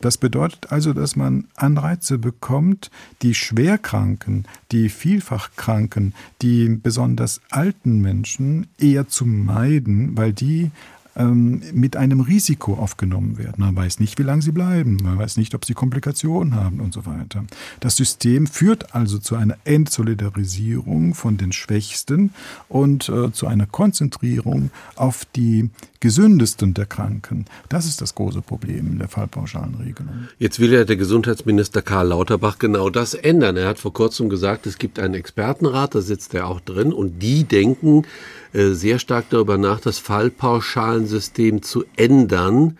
Das 0.00 0.16
bedeutet 0.16 0.70
also, 0.70 0.92
dass 0.92 1.16
man 1.16 1.48
Anreize 1.56 2.18
bekommt, 2.18 2.90
die 3.22 3.34
Schwerkranken, 3.34 4.46
die 4.70 4.88
Vielfachkranken, 4.88 6.14
die 6.40 6.68
besonders 6.68 7.40
alten 7.50 8.00
Menschen 8.00 8.68
eher 8.78 9.08
zu 9.08 9.26
meiden, 9.26 10.16
weil 10.16 10.32
die 10.32 10.70
ähm, 11.18 11.62
mit 11.72 11.96
einem 11.96 12.20
Risiko 12.20 12.74
aufgenommen 12.74 13.38
werden. 13.38 13.54
Man 13.58 13.76
weiß 13.76 14.00
nicht, 14.00 14.18
wie 14.18 14.22
lange 14.22 14.42
sie 14.42 14.52
bleiben, 14.52 14.98
man 15.02 15.18
weiß 15.18 15.36
nicht, 15.36 15.54
ob 15.54 15.64
sie 15.64 15.74
Komplikationen 15.74 16.54
haben 16.54 16.80
und 16.80 16.94
so 16.94 17.04
weiter. 17.06 17.44
Das 17.80 17.96
System 17.96 18.46
führt 18.46 18.94
also 18.94 19.18
zu 19.18 19.34
einer 19.36 19.56
Entsolidarisierung 19.64 21.14
von 21.14 21.36
den 21.36 21.52
Schwächsten 21.52 22.32
und 22.68 23.08
äh, 23.08 23.32
zu 23.32 23.46
einer 23.46 23.66
Konzentrierung 23.66 24.70
auf 24.96 25.24
die 25.36 25.70
gesündesten 26.00 26.74
der 26.74 26.86
Kranken. 26.86 27.46
Das 27.68 27.86
ist 27.86 28.00
das 28.00 28.14
große 28.14 28.40
Problem 28.40 28.92
in 28.92 28.98
der 28.98 29.08
Fallpauschalenregelung. 29.08 30.28
Jetzt 30.38 30.60
will 30.60 30.72
ja 30.72 30.84
der 30.84 30.96
Gesundheitsminister 30.96 31.82
Karl 31.82 32.08
Lauterbach 32.08 32.58
genau 32.58 32.88
das 32.90 33.14
ändern. 33.14 33.56
Er 33.56 33.68
hat 33.68 33.78
vor 33.78 33.92
kurzem 33.92 34.28
gesagt, 34.28 34.66
es 34.66 34.78
gibt 34.78 34.98
einen 34.98 35.14
Expertenrat, 35.14 35.94
da 35.94 36.00
sitzt 36.00 36.34
er 36.34 36.46
auch 36.46 36.60
drin 36.60 36.92
und 36.92 37.20
die 37.20 37.44
denken, 37.44 38.04
sehr 38.52 38.98
stark 38.98 39.26
darüber 39.30 39.58
nach, 39.58 39.80
das 39.80 39.98
Fallpauschalensystem 39.98 41.62
zu 41.62 41.84
ändern. 41.96 42.78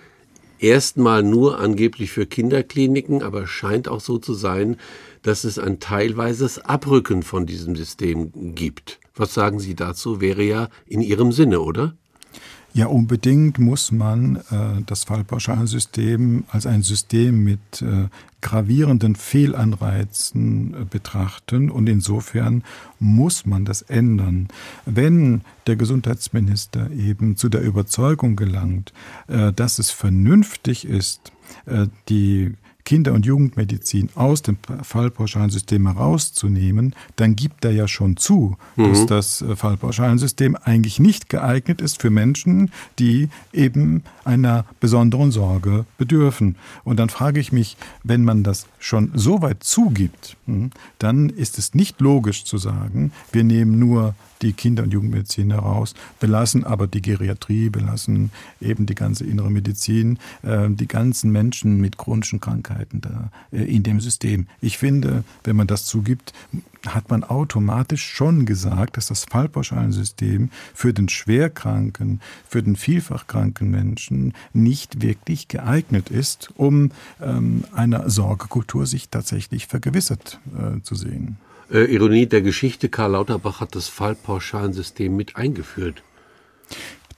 Erstmal 0.59 1.23
nur 1.23 1.61
angeblich 1.61 2.11
für 2.11 2.27
Kinderkliniken, 2.27 3.23
aber 3.23 3.47
scheint 3.47 3.87
auch 3.87 4.01
so 4.01 4.19
zu 4.19 4.35
sein, 4.35 4.77
dass 5.23 5.45
es 5.45 5.59
ein 5.59 5.79
teilweises 5.79 6.59
Abrücken 6.59 7.23
von 7.23 7.47
diesem 7.47 7.77
System 7.77 8.55
gibt. 8.55 8.99
Was 9.15 9.35
sagen 9.35 9.61
Sie 9.61 9.75
dazu? 9.75 10.21
Wäre 10.21 10.43
ja 10.43 10.69
in 10.87 11.01
Ihrem 11.01 11.33
Sinne, 11.33 11.61
oder? 11.61 11.97
Ja, 12.79 12.87
unbedingt 12.87 13.59
muss 13.59 13.91
man 13.91 14.37
äh, 14.37 14.83
das 14.87 15.03
Fallpauschalensystem 15.03 16.45
als 16.47 16.65
ein 16.65 16.85
System 16.85 17.43
mit 17.43 17.83
äh, 17.83 18.07
gravierenden 18.41 19.17
Fehlanreizen 19.17 20.75
äh, 20.75 20.85
betrachten 20.85 21.73
und 21.73 21.89
insofern 21.89 22.63
muss 23.01 23.47
man 23.47 23.65
das 23.65 23.83
ändern. 23.83 24.47
Wenn 24.87 25.41
der 25.67 25.75
Gesundheitsminister 25.75 26.93
eben 26.93 27.37
zu 27.37 27.49
der 27.49 27.63
Überzeugung 27.63 28.37
gelangt, 28.37 28.93
äh, 29.27 29.53
dass 29.53 29.81
es 29.81 29.91
vernünftig 29.91 30.87
ist, 30.87 31.33
äh, 31.67 31.89
die 32.09 32.55
Kinder- 32.89 33.13
und 33.13 33.27
Jugendmedizin 33.27 34.09
aus 34.15 34.41
dem 34.41 34.57
Fallpauschalensystem 34.83 35.87
herauszunehmen, 35.93 36.95
dann 37.17 37.37
gibt 37.37 37.67
er 37.67 37.71
ja 37.71 37.87
schon 37.87 38.17
zu, 38.17 38.57
mhm. 38.77 38.89
dass 38.89 39.05
das 39.05 39.43
äh, 39.43 39.57
Fallpauschalensystem 39.57 40.57
eigentlich 40.57 40.99
nicht 40.99 41.29
geeignet 41.29 41.83
ist 41.83 42.01
für 42.01 42.09
Menschen, 42.09 42.71
die 42.99 43.29
eben 43.53 44.05
einer 44.25 44.65
besonderen 44.81 45.33
Sorge 45.33 45.85
bedürfen. 45.99 46.57
Und 46.83 46.99
dann 46.99 47.11
frage 47.11 47.41
ich 47.41 47.53
mich, 47.53 47.77
wenn 48.05 48.25
man 48.25 48.43
das 48.43 48.67
schon 48.79 49.11
so 49.15 49.43
weit 49.43 49.65
zugibt, 49.65 50.39
hm, 50.47 50.71
dann 50.99 51.29
ist 51.29 51.59
es 51.59 51.75
nicht 51.75 52.01
logisch 52.01 52.45
zu 52.45 52.57
sagen, 52.57 53.13
wir 53.33 53.45
nehmen 53.45 53.79
nur 53.79 54.15
die 54.41 54.53
Kinder- 54.53 54.85
und 54.85 54.93
Jugendmedizin 54.93 55.51
heraus, 55.51 55.95
belassen 56.21 56.65
aber 56.65 56.87
die 56.87 57.03
Geriatrie, 57.03 57.71
belassen 57.71 58.31
eben 58.61 58.87
die 58.87 58.95
ganze 58.95 59.25
innere 59.25 59.51
Medizin, 59.51 60.19
äh, 60.43 60.71
die 60.71 60.87
ganzen 60.87 61.33
Menschen 61.33 61.81
mit 61.81 61.99
chronischen 61.99 62.41
Krankheiten 62.41 62.78
da 62.87 63.31
äh, 63.53 63.63
in 63.63 63.83
dem 63.83 64.01
System. 64.01 64.47
Ich 64.61 64.79
finde, 64.79 65.25
wenn 65.45 65.57
man 65.57 65.67
das 65.67 65.85
zugibt, 65.87 66.33
hat 66.87 67.11
man 67.11 67.25
automatisch 67.25 68.05
schon 68.05 68.47
gesagt, 68.47 68.97
dass 68.97 69.09
das 69.09 69.25
Fallpauschalensystem 69.25 70.51
für 70.75 70.93
den 70.93 71.09
schwerkranken, 71.09 72.21
für 72.49 72.63
den 72.63 72.77
vielfachkranken 72.77 73.71
Menschen 73.71 74.35
nicht 74.53 75.03
wirklich 75.03 75.49
geeignet 75.49 76.11
ist, 76.11 76.51
um 76.57 76.93
ähm, 77.21 77.65
einer 77.73 78.09
Sorgekultur 78.09 78.87
sich 78.87 79.09
tatsächlich 79.09 79.67
vergewissert 79.67 80.41
äh, 80.57 80.81
zu 80.83 80.95
sehen. 80.95 81.37
Äh, 81.71 81.93
Ironie 81.93 82.27
der 82.27 82.43
Geschichte, 82.43 82.89
Karl 82.89 83.13
Lauterbach 83.13 83.61
hat 83.61 83.75
das 83.75 83.89
Fallpauschalensystem 83.89 85.15
mit 85.15 85.37
eingeführt. 85.37 86.03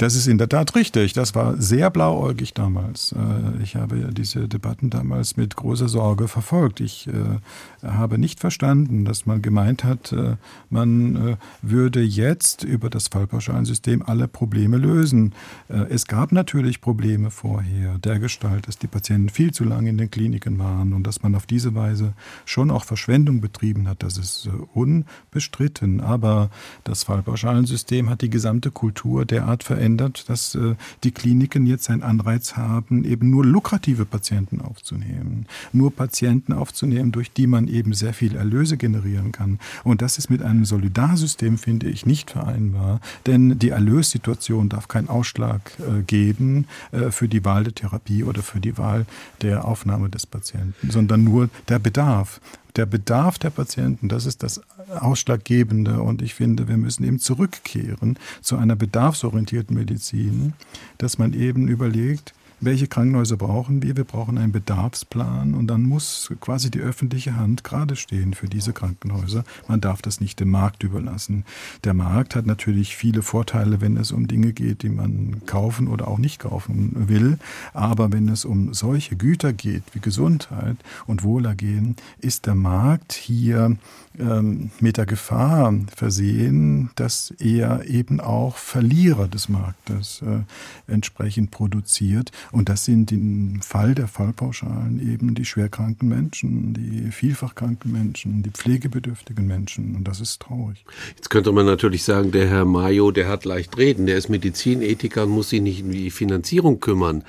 Das 0.01 0.15
ist 0.15 0.29
in 0.29 0.39
der 0.39 0.49
Tat 0.49 0.75
richtig. 0.77 1.13
Das 1.13 1.35
war 1.35 1.61
sehr 1.61 1.91
blauäugig 1.91 2.55
damals. 2.55 3.13
Äh, 3.13 3.63
ich 3.63 3.77
habe 3.77 3.99
ja 3.99 4.07
diese 4.07 4.49
Debatten 4.49 4.89
damals 4.89 5.37
mit 5.37 5.57
großer 5.57 5.91
Sorge 5.91 6.27
verfolgt. 6.27 6.81
Ich 6.81 7.07
äh, 7.07 7.87
habe 7.87 8.17
nicht 8.17 8.41
verstanden, 8.41 9.05
dass 9.05 9.27
man 9.27 9.43
gemeint 9.43 9.85
hat, 9.85 10.13
äh, 10.13 10.37
man 10.71 11.37
würde 11.61 12.01
jetzt 12.01 12.65
über 12.65 12.89
das 12.89 13.09
Fallpauschalensystem 13.09 14.03
alle 14.03 14.29
Probleme 14.29 14.79
lösen. 14.79 15.35
Es 15.69 16.07
gab 16.07 16.33
natürlich 16.33 16.81
Probleme 16.81 17.31
vorher, 17.31 17.99
der 17.99 18.19
Gestalt, 18.19 18.69
dass 18.69 18.79
die 18.79 18.87
Patienten 18.87 19.29
viel 19.29 19.53
zu 19.53 19.65
lange 19.65 19.91
in 19.91 19.99
den 19.99 20.11
Kliniken 20.11 20.59
waren 20.59 20.93
und 20.93 21.07
dass 21.07 21.23
man 21.23 21.35
auf 21.35 21.47
diese 21.47 21.75
Weise 21.75 22.15
schon 22.45 22.71
auch 22.71 22.85
Verschwendung 22.85 23.41
betrieben 23.41 23.89
hat. 23.89 24.03
Das 24.03 24.17
ist 24.17 24.49
unbestritten. 24.73 26.01
Aber 26.01 26.51
das 26.85 27.03
Fallpauschalensystem 27.05 28.09
hat 28.09 28.23
die 28.23 28.31
gesamte 28.31 28.71
Kultur 28.71 29.25
derart 29.25 29.65
verändert, 29.91 30.29
dass 30.29 30.55
äh, 30.55 30.75
die 31.05 31.11
Kliniken 31.11 31.67
jetzt 31.67 31.91
einen 31.91 32.03
Anreiz 32.03 32.57
haben, 32.57 33.05
eben 33.05 33.31
nur 33.31 33.45
lukrative 33.45 34.05
Patienten 34.05 34.61
aufzunehmen. 34.61 35.47
Nur 35.73 35.95
Patienten 35.95 36.53
aufzunehmen, 36.53 37.13
durch 37.13 37.33
die 37.33 37.47
man 37.47 37.69
eben 37.69 37.93
sehr 37.93 38.15
viel 38.15 38.37
Erlöse 38.37 38.77
generieren 38.77 39.33
kann. 39.33 39.59
Und 39.85 40.03
das 40.03 40.19
ist 40.19 40.31
mit 40.31 40.43
einem 40.43 40.65
Solidarsystem, 40.65 41.59
finde 41.59 41.89
ich, 41.89 42.07
nicht 42.07 42.31
vereinbar. 42.31 43.01
Denn 43.27 43.59
die 43.59 43.71
Erlössituation 43.71 44.69
darf 44.69 44.89
keinen 44.89 45.09
Ausschlag 45.09 45.73
äh, 45.79 46.03
geben 46.03 46.67
äh, 46.93 47.11
für 47.11 47.29
die 47.29 47.45
Wahl 47.45 47.65
der 47.65 47.75
Therapie 47.75 48.25
oder 48.25 48.43
für 48.43 48.61
die 48.61 48.79
Wahl 48.79 49.07
der 49.43 49.65
Aufnahme 49.65 50.09
des 50.09 50.27
Patienten, 50.27 50.91
sondern 50.91 51.25
nur 51.25 51.49
der 51.69 51.79
Bedarf 51.79 52.41
der 52.77 52.87
Bedarf 52.87 53.39
der 53.39 53.51
Patienten, 53.51 54.09
das 54.09 54.27
ist 54.27 54.43
das 54.43 54.61
Ausschlaggebende. 54.89 56.03
Und 56.03 56.23
ich 56.23 56.35
finde, 56.35 56.69
wir 56.69 56.77
müssen 56.77 57.05
eben 57.05 57.19
zurückkehren 57.19 58.19
zu 58.41 58.57
einer 58.57 58.77
bedarfsorientierten 58.77 59.77
Medizin, 59.77 60.55
dass 60.99 61.19
man 61.19 61.33
eben 61.33 61.69
überlegt, 61.69 62.35
welche 62.61 62.87
Krankenhäuser 62.87 63.37
brauchen 63.37 63.83
wir? 63.83 63.97
Wir 63.97 64.05
brauchen 64.05 64.39
einen 64.39 64.53
Bedarfsplan 64.53 65.55
und 65.55 65.67
dann 65.67 65.83
muss 65.83 66.31
quasi 66.41 66.71
die 66.71 66.81
öffentliche 66.81 67.37
Hand 67.37 67.65
gerade 67.65 67.97
stehen 67.97 68.35
für 68.35 68.49
diese 68.49 68.73
Krankenhäuser. 68.73 69.45
Man 69.67 69.81
darf 69.81 70.03
das 70.03 70.21
nicht 70.21 70.41
dem 70.41 70.51
Markt 70.51 70.83
überlassen. 70.83 71.45
Der 71.85 71.95
Markt 71.95 72.37
hat 72.37 72.47
natürlich 72.47 72.97
viele 72.97 73.23
Vorteile, 73.23 73.81
wenn 73.81 73.97
es 73.97 74.13
um 74.13 74.29
Dinge 74.29 74.53
geht, 74.53 74.83
die 74.83 74.91
man 74.91 75.43
kaufen 75.47 75.89
oder 75.89 76.09
auch 76.09 76.19
nicht 76.19 76.41
kaufen 76.41 77.09
will. 77.09 77.39
Aber 77.73 78.13
wenn 78.13 78.29
es 78.29 78.45
um 78.45 78.75
solche 78.75 79.17
Güter 79.17 79.53
geht 79.53 79.83
wie 79.93 80.01
Gesundheit 80.01 80.77
und 81.07 81.23
Wohlergehen, 81.23 81.97
ist 82.21 82.47
der 82.47 82.55
Markt 82.55 83.13
hier 83.13 83.77
ähm, 84.19 84.71
mit 84.81 84.97
der 84.97 85.07
Gefahr 85.07 85.73
versehen, 85.95 86.91
dass 86.97 87.33
er 87.39 87.87
eben 87.87 88.21
auch 88.21 88.57
Verlierer 88.57 89.29
des 89.29 89.49
Marktes 89.49 90.23
äh, 90.23 90.93
entsprechend 90.93 91.51
produziert. 91.51 92.33
Und 92.53 92.69
das 92.69 92.85
sind 92.85 93.13
im 93.13 93.61
Fall 93.63 93.95
der 93.95 94.09
Fallpauschalen 94.09 95.01
eben 95.01 95.35
die 95.35 95.45
schwerkranken 95.45 96.09
Menschen, 96.09 96.75
die 96.75 97.13
vielfach 97.13 97.55
kranken 97.55 97.93
Menschen, 97.93 98.43
die 98.43 98.51
pflegebedürftigen 98.51 99.47
Menschen. 99.47 99.95
Und 99.95 100.05
das 100.05 100.21
ist 100.21 100.41
traurig. 100.43 100.85
Jetzt 101.17 101.31
könnte 101.31 101.53
man 101.53 101.67
natürlich 101.67 102.03
sagen, 102.03 102.33
der 102.33 102.49
Herr 102.49 102.65
Mayo, 102.65 103.13
der 103.13 103.29
hat 103.29 103.45
leicht 103.45 103.77
reden, 103.79 104.07
der 104.07 104.17
ist 104.17 104.29
Medizinethiker 104.29 105.25
und 105.25 105.31
muss 105.31 105.51
sich 105.51 105.61
nicht 105.61 105.85
um 105.85 105.93
die 105.93 106.11
Finanzierung 106.11 106.81
kümmern. 106.81 107.25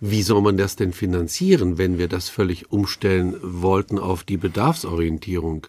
Wie 0.00 0.22
soll 0.22 0.42
man 0.42 0.56
das 0.56 0.76
denn 0.76 0.92
finanzieren, 0.92 1.78
wenn 1.78 1.98
wir 1.98 2.08
das 2.08 2.28
völlig 2.28 2.70
umstellen 2.70 3.34
wollten 3.42 3.98
auf 3.98 4.22
die 4.22 4.36
Bedarfsorientierung? 4.36 5.66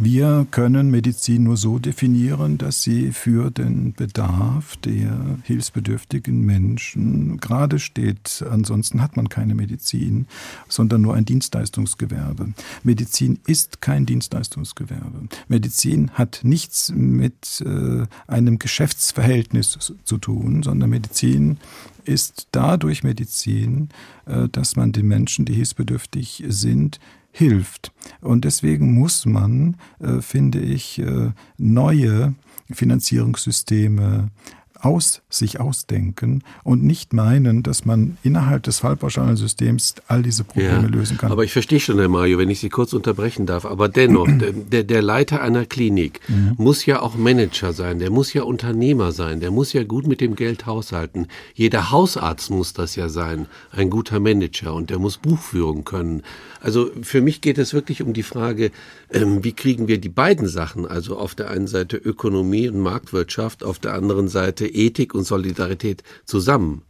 Wir 0.00 0.46
können 0.52 0.92
Medizin 0.92 1.42
nur 1.42 1.56
so 1.56 1.80
definieren, 1.80 2.56
dass 2.56 2.84
sie 2.84 3.10
für 3.10 3.50
den 3.50 3.94
Bedarf 3.94 4.76
der 4.76 5.38
hilfsbedürftigen 5.42 6.40
Menschen 6.40 7.38
gerade 7.38 7.80
steht. 7.80 8.44
Ansonsten 8.48 9.02
hat 9.02 9.16
man 9.16 9.28
keine 9.28 9.56
Medizin, 9.56 10.28
sondern 10.68 11.02
nur 11.02 11.14
ein 11.14 11.24
Dienstleistungsgewerbe. 11.24 12.54
Medizin 12.84 13.40
ist 13.48 13.80
kein 13.80 14.06
Dienstleistungsgewerbe. 14.06 15.26
Medizin 15.48 16.12
hat 16.12 16.42
nichts 16.44 16.92
mit 16.94 17.60
äh, 17.66 18.06
einem 18.28 18.60
Geschäftsverhältnis 18.60 19.92
zu 20.04 20.18
tun, 20.18 20.62
sondern 20.62 20.90
Medizin 20.90 21.58
ist 22.08 22.48
dadurch 22.52 23.04
Medizin, 23.04 23.90
äh, 24.26 24.48
dass 24.48 24.76
man 24.76 24.92
den 24.92 25.06
Menschen, 25.06 25.44
die 25.44 25.54
hilfsbedürftig 25.54 26.44
sind, 26.48 26.98
hilft. 27.30 27.92
Und 28.20 28.44
deswegen 28.44 28.94
muss 28.94 29.26
man, 29.26 29.76
äh, 30.00 30.20
finde 30.20 30.60
ich, 30.60 30.98
äh, 30.98 31.30
neue 31.58 32.34
Finanzierungssysteme 32.70 34.30
aus 34.80 35.22
sich 35.28 35.60
ausdenken 35.60 36.42
und 36.64 36.84
nicht 36.84 37.12
meinen, 37.12 37.62
dass 37.62 37.84
man 37.84 38.16
innerhalb 38.22 38.62
des 38.62 38.80
Fallpauschalensystems 38.80 39.96
all 40.06 40.22
diese 40.22 40.44
Probleme 40.44 40.82
ja, 40.82 40.88
lösen 40.88 41.18
kann. 41.18 41.32
Aber 41.32 41.44
ich 41.44 41.52
verstehe 41.52 41.80
schon, 41.80 41.98
Herr 41.98 42.08
Mario, 42.08 42.38
wenn 42.38 42.50
ich 42.50 42.60
Sie 42.60 42.68
kurz 42.68 42.92
unterbrechen 42.92 43.46
darf. 43.46 43.64
Aber 43.64 43.88
dennoch, 43.88 44.28
der, 44.28 44.84
der 44.84 45.02
Leiter 45.02 45.42
einer 45.42 45.64
Klinik 45.64 46.20
mhm. 46.28 46.54
muss 46.56 46.86
ja 46.86 47.00
auch 47.00 47.16
Manager 47.16 47.72
sein, 47.72 47.98
der 47.98 48.10
muss 48.10 48.32
ja 48.32 48.42
Unternehmer 48.42 49.12
sein, 49.12 49.40
der 49.40 49.50
muss 49.50 49.72
ja 49.72 49.84
gut 49.84 50.06
mit 50.06 50.20
dem 50.20 50.36
Geld 50.36 50.66
haushalten. 50.66 51.26
Jeder 51.54 51.90
Hausarzt 51.90 52.50
muss 52.50 52.72
das 52.72 52.96
ja 52.96 53.08
sein, 53.08 53.46
ein 53.72 53.90
guter 53.90 54.20
Manager 54.20 54.74
und 54.74 54.90
der 54.90 54.98
muss 54.98 55.18
Buchführung 55.18 55.84
können. 55.84 56.22
Also 56.60 56.90
für 57.02 57.20
mich 57.20 57.40
geht 57.40 57.58
es 57.58 57.72
wirklich 57.72 58.02
um 58.02 58.12
die 58.12 58.22
Frage, 58.22 58.70
ähm, 59.12 59.44
wie 59.44 59.52
kriegen 59.52 59.88
wir 59.88 59.98
die 59.98 60.08
beiden 60.08 60.48
Sachen, 60.48 60.86
also 60.86 61.16
auf 61.16 61.34
der 61.34 61.50
einen 61.50 61.66
Seite 61.66 61.96
Ökonomie 61.96 62.68
und 62.68 62.80
Marktwirtschaft, 62.80 63.62
auf 63.64 63.78
der 63.78 63.94
anderen 63.94 64.28
Seite 64.28 64.67
Ethik 64.68 65.14
und 65.14 65.24
Solidarität 65.24 66.02
zusammen. 66.24 66.82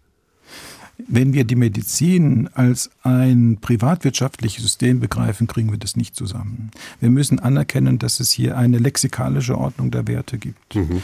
Wenn 1.07 1.33
wir 1.33 1.45
die 1.45 1.55
Medizin 1.55 2.49
als 2.55 2.91
ein 3.05 3.59
privatwirtschaftliches 3.61 4.65
System 4.65 4.99
begreifen, 4.99 5.47
kriegen 5.47 5.71
wir 5.71 5.79
das 5.79 5.95
nicht 5.95 6.17
zusammen. 6.17 6.73
Wir 6.99 7.11
müssen 7.11 7.39
anerkennen, 7.39 8.01
dass 8.01 8.19
es 8.19 8.33
hier 8.33 8.57
eine 8.57 8.79
lexikalische 8.79 9.57
Ordnung 9.57 9.93
der 9.93 10.09
Werte 10.09 10.39
gibt. 10.39 10.75
Mhm. 10.75 11.03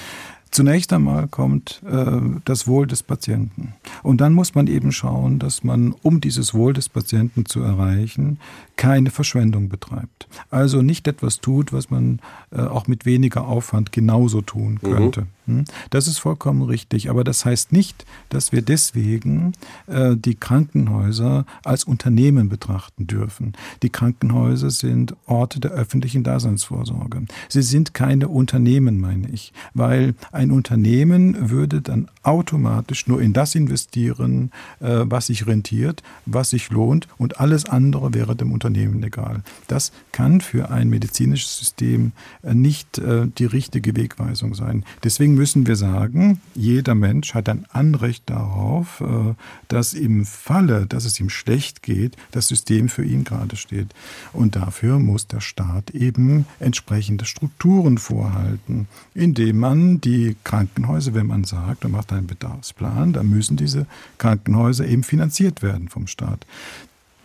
Zunächst 0.55 0.93
einmal 0.93 1.27
kommt 1.27 1.83
äh, 1.85 2.21
das 2.45 2.69
Wohl 2.69 2.87
des 2.87 3.03
Patienten. 3.03 3.75
Und 4.05 4.21
dann 4.21 4.33
muss 4.35 4.55
man 4.55 4.69
eben 4.69 4.93
schauen, 4.93 5.41
dass 5.41 5.65
man, 5.65 5.93
um 6.03 6.21
dieses 6.21 6.55
Wohl 6.55 6.73
des 6.73 6.89
Patienten 6.89 7.45
zu 7.45 7.61
erreichen, 7.61 8.39
keine 8.77 9.11
Verschwendung 9.11 9.69
betreibt. 9.69 10.29
Also 10.51 10.83
nicht 10.83 11.07
etwas 11.09 11.41
tut, 11.41 11.73
was 11.73 11.91
man 11.91 12.21
äh, 12.51 12.61
auch 12.61 12.87
mit 12.87 13.07
weniger 13.07 13.47
Aufwand 13.47 13.93
genauso 13.93 14.41
tun 14.41 14.79
mhm. 14.83 14.87
könnte. 14.87 15.21
Mhm. 15.23 15.27
Hm? 15.47 15.65
Das 15.91 16.09
ist 16.09 16.19
vollkommen 16.19 16.63
richtig. 16.63 17.11
Aber 17.11 17.25
das 17.25 17.45
heißt 17.45 17.73
nicht, 17.73 18.05
dass 18.29 18.53
wir 18.53 18.63
deswegen 18.63 19.53
äh, 19.87 20.17
die 20.17 20.35
Krankenhäuser 20.35 21.45
als 21.65 21.85
Unternehmen 21.85 22.49
betrachten 22.49 23.07
dürfen. 23.07 23.53
Die 23.83 23.91
Krankenhäuser 23.91 24.71
sind 24.71 25.15
Orte 25.27 25.61
der 25.61 25.73
öffentlichen 25.73 26.25
Daseinsvorsorge. 26.25 27.23
Sie 27.49 27.63
sind 27.63 27.95
keine 27.95 28.29
Unternehmen, 28.29 29.01
meine 29.01 29.29
ich, 29.29 29.53
weil 29.75 30.15
ein 30.33 30.51
Unternehmen 30.51 31.51
würde 31.51 31.83
dann 31.83 32.09
automatisch 32.23 33.07
nur 33.07 33.21
in 33.21 33.33
das 33.33 33.55
investieren, 33.55 34.51
äh, 34.81 35.05
was 35.05 35.27
sich 35.27 35.47
rentiert, 35.47 36.03
was 36.27 36.51
sich 36.51 36.71
lohnt 36.71 37.09
und 37.19 37.41
alles 37.41 37.67
andere 37.67 38.15
wäre 38.15 38.35
dem 38.35 38.53
Unternehmen 38.53 38.64
egal. 38.73 39.43
Das 39.67 39.93
kann 40.13 40.41
für 40.41 40.71
ein 40.71 40.89
medizinisches 40.89 41.59
System 41.59 42.13
äh, 42.43 42.55
nicht 42.55 42.99
äh, 42.99 43.27
die 43.27 43.47
richtige 43.47 43.97
Wegweisung 43.97 44.55
sein. 44.55 44.85
Deswegen 45.03 45.25
Deswegen 45.25 45.37
müssen 45.37 45.67
wir 45.67 45.77
sagen, 45.77 46.41
jeder 46.55 46.95
Mensch 46.95 47.35
hat 47.35 47.49
ein 47.49 47.65
Anrecht 47.73 48.29
darauf, 48.29 49.01
äh, 49.01 49.35
dass 49.69 49.95
im 49.95 50.27
Falle, 50.27 50.87
dass 50.87 51.07
es 51.07 51.19
ihm 51.19 51.31
schlecht 51.31 51.83
geht, 51.83 52.17
das 52.31 52.49
System 52.49 52.91
für 52.91 53.05
ihn 53.05 53.25
gerade 53.25 53.57
steht. 53.57 53.95
Und 54.33 54.55
dafür 54.55 54.99
muss 54.99 55.27
der 55.27 55.41
Staat 55.41 55.91
eben 55.91 56.45
entsprechende 56.61 57.25
Strukturen 57.25 57.97
vorhalten, 57.97 58.87
indem 59.15 59.61
man 59.61 60.01
die 60.01 60.37
Krankenhäuser, 60.45 61.15
wenn 61.15 61.27
man 61.27 61.45
sagt, 61.45 61.85
man 61.85 61.93
macht 61.93 62.13
einen 62.13 62.27
Bedarfsplan, 62.27 63.15
dann 63.15 63.31
müssen 63.31 63.57
diese 63.57 63.87
Krankenhäuser 64.19 64.87
eben 64.87 65.05
finanziert 65.05 65.63
werden 65.63 65.89
vom 65.89 66.07
Staat. 66.07 66.45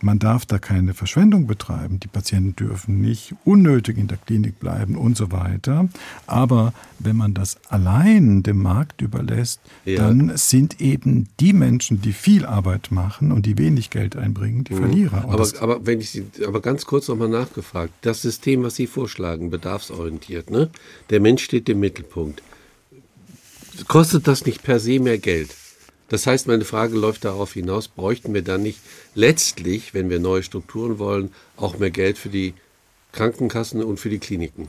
Man 0.02 0.18
darf 0.18 0.46
da 0.46 0.58
keine 0.58 0.94
Verschwendung 0.94 1.46
betreiben. 1.46 2.00
Die 2.00 2.08
Patienten 2.08 2.56
dürfen 2.56 3.00
nicht 3.00 3.34
unnötig 3.44 3.98
in 3.98 4.08
der 4.08 4.16
Klinik 4.16 4.58
bleiben 4.58 4.96
und 4.96 5.16
so 5.16 5.30
weiter. 5.30 5.88
Aber 6.26 6.72
wenn 6.98 7.16
man 7.16 7.34
das 7.34 7.58
allein 7.68 8.42
dem 8.42 8.62
Markt 8.62 9.02
überlässt, 9.02 9.60
ja. 9.84 9.98
dann 9.98 10.36
sind 10.36 10.80
eben 10.80 11.28
die 11.38 11.52
Menschen, 11.52 12.00
die 12.00 12.12
viel 12.12 12.46
Arbeit 12.46 12.90
machen 12.90 13.32
und 13.32 13.46
die 13.46 13.58
wenig 13.58 13.90
Geld 13.90 14.16
einbringen, 14.16 14.64
die 14.64 14.74
mhm. 14.74 14.78
Verlierer. 14.78 15.24
Aber, 15.28 15.48
aber, 15.60 15.86
wenn 15.86 16.00
ich 16.00 16.10
Sie, 16.10 16.26
aber 16.46 16.60
ganz 16.60 16.86
kurz 16.86 17.08
nochmal 17.08 17.28
nachgefragt. 17.28 17.92
Das 18.00 18.22
System, 18.22 18.62
was 18.62 18.76
Sie 18.76 18.86
vorschlagen, 18.86 19.50
bedarfsorientiert, 19.50 20.50
ne? 20.50 20.70
Der 21.10 21.20
Mensch 21.20 21.44
steht 21.44 21.68
im 21.68 21.80
Mittelpunkt. 21.80 22.42
Kostet 23.86 24.26
das 24.26 24.46
nicht 24.46 24.62
per 24.62 24.80
se 24.80 24.98
mehr 24.98 25.18
Geld? 25.18 25.54
Das 26.10 26.26
heißt, 26.26 26.48
meine 26.48 26.64
Frage 26.64 26.96
läuft 26.96 27.24
darauf 27.24 27.54
hinaus, 27.54 27.88
bräuchten 27.88 28.34
wir 28.34 28.42
dann 28.42 28.62
nicht 28.62 28.80
letztlich, 29.14 29.94
wenn 29.94 30.10
wir 30.10 30.18
neue 30.18 30.42
Strukturen 30.42 30.98
wollen, 30.98 31.30
auch 31.56 31.78
mehr 31.78 31.90
Geld 31.90 32.18
für 32.18 32.28
die 32.28 32.52
Krankenkassen 33.12 33.82
und 33.82 33.98
für 33.98 34.10
die 34.10 34.18
Kliniken? 34.18 34.68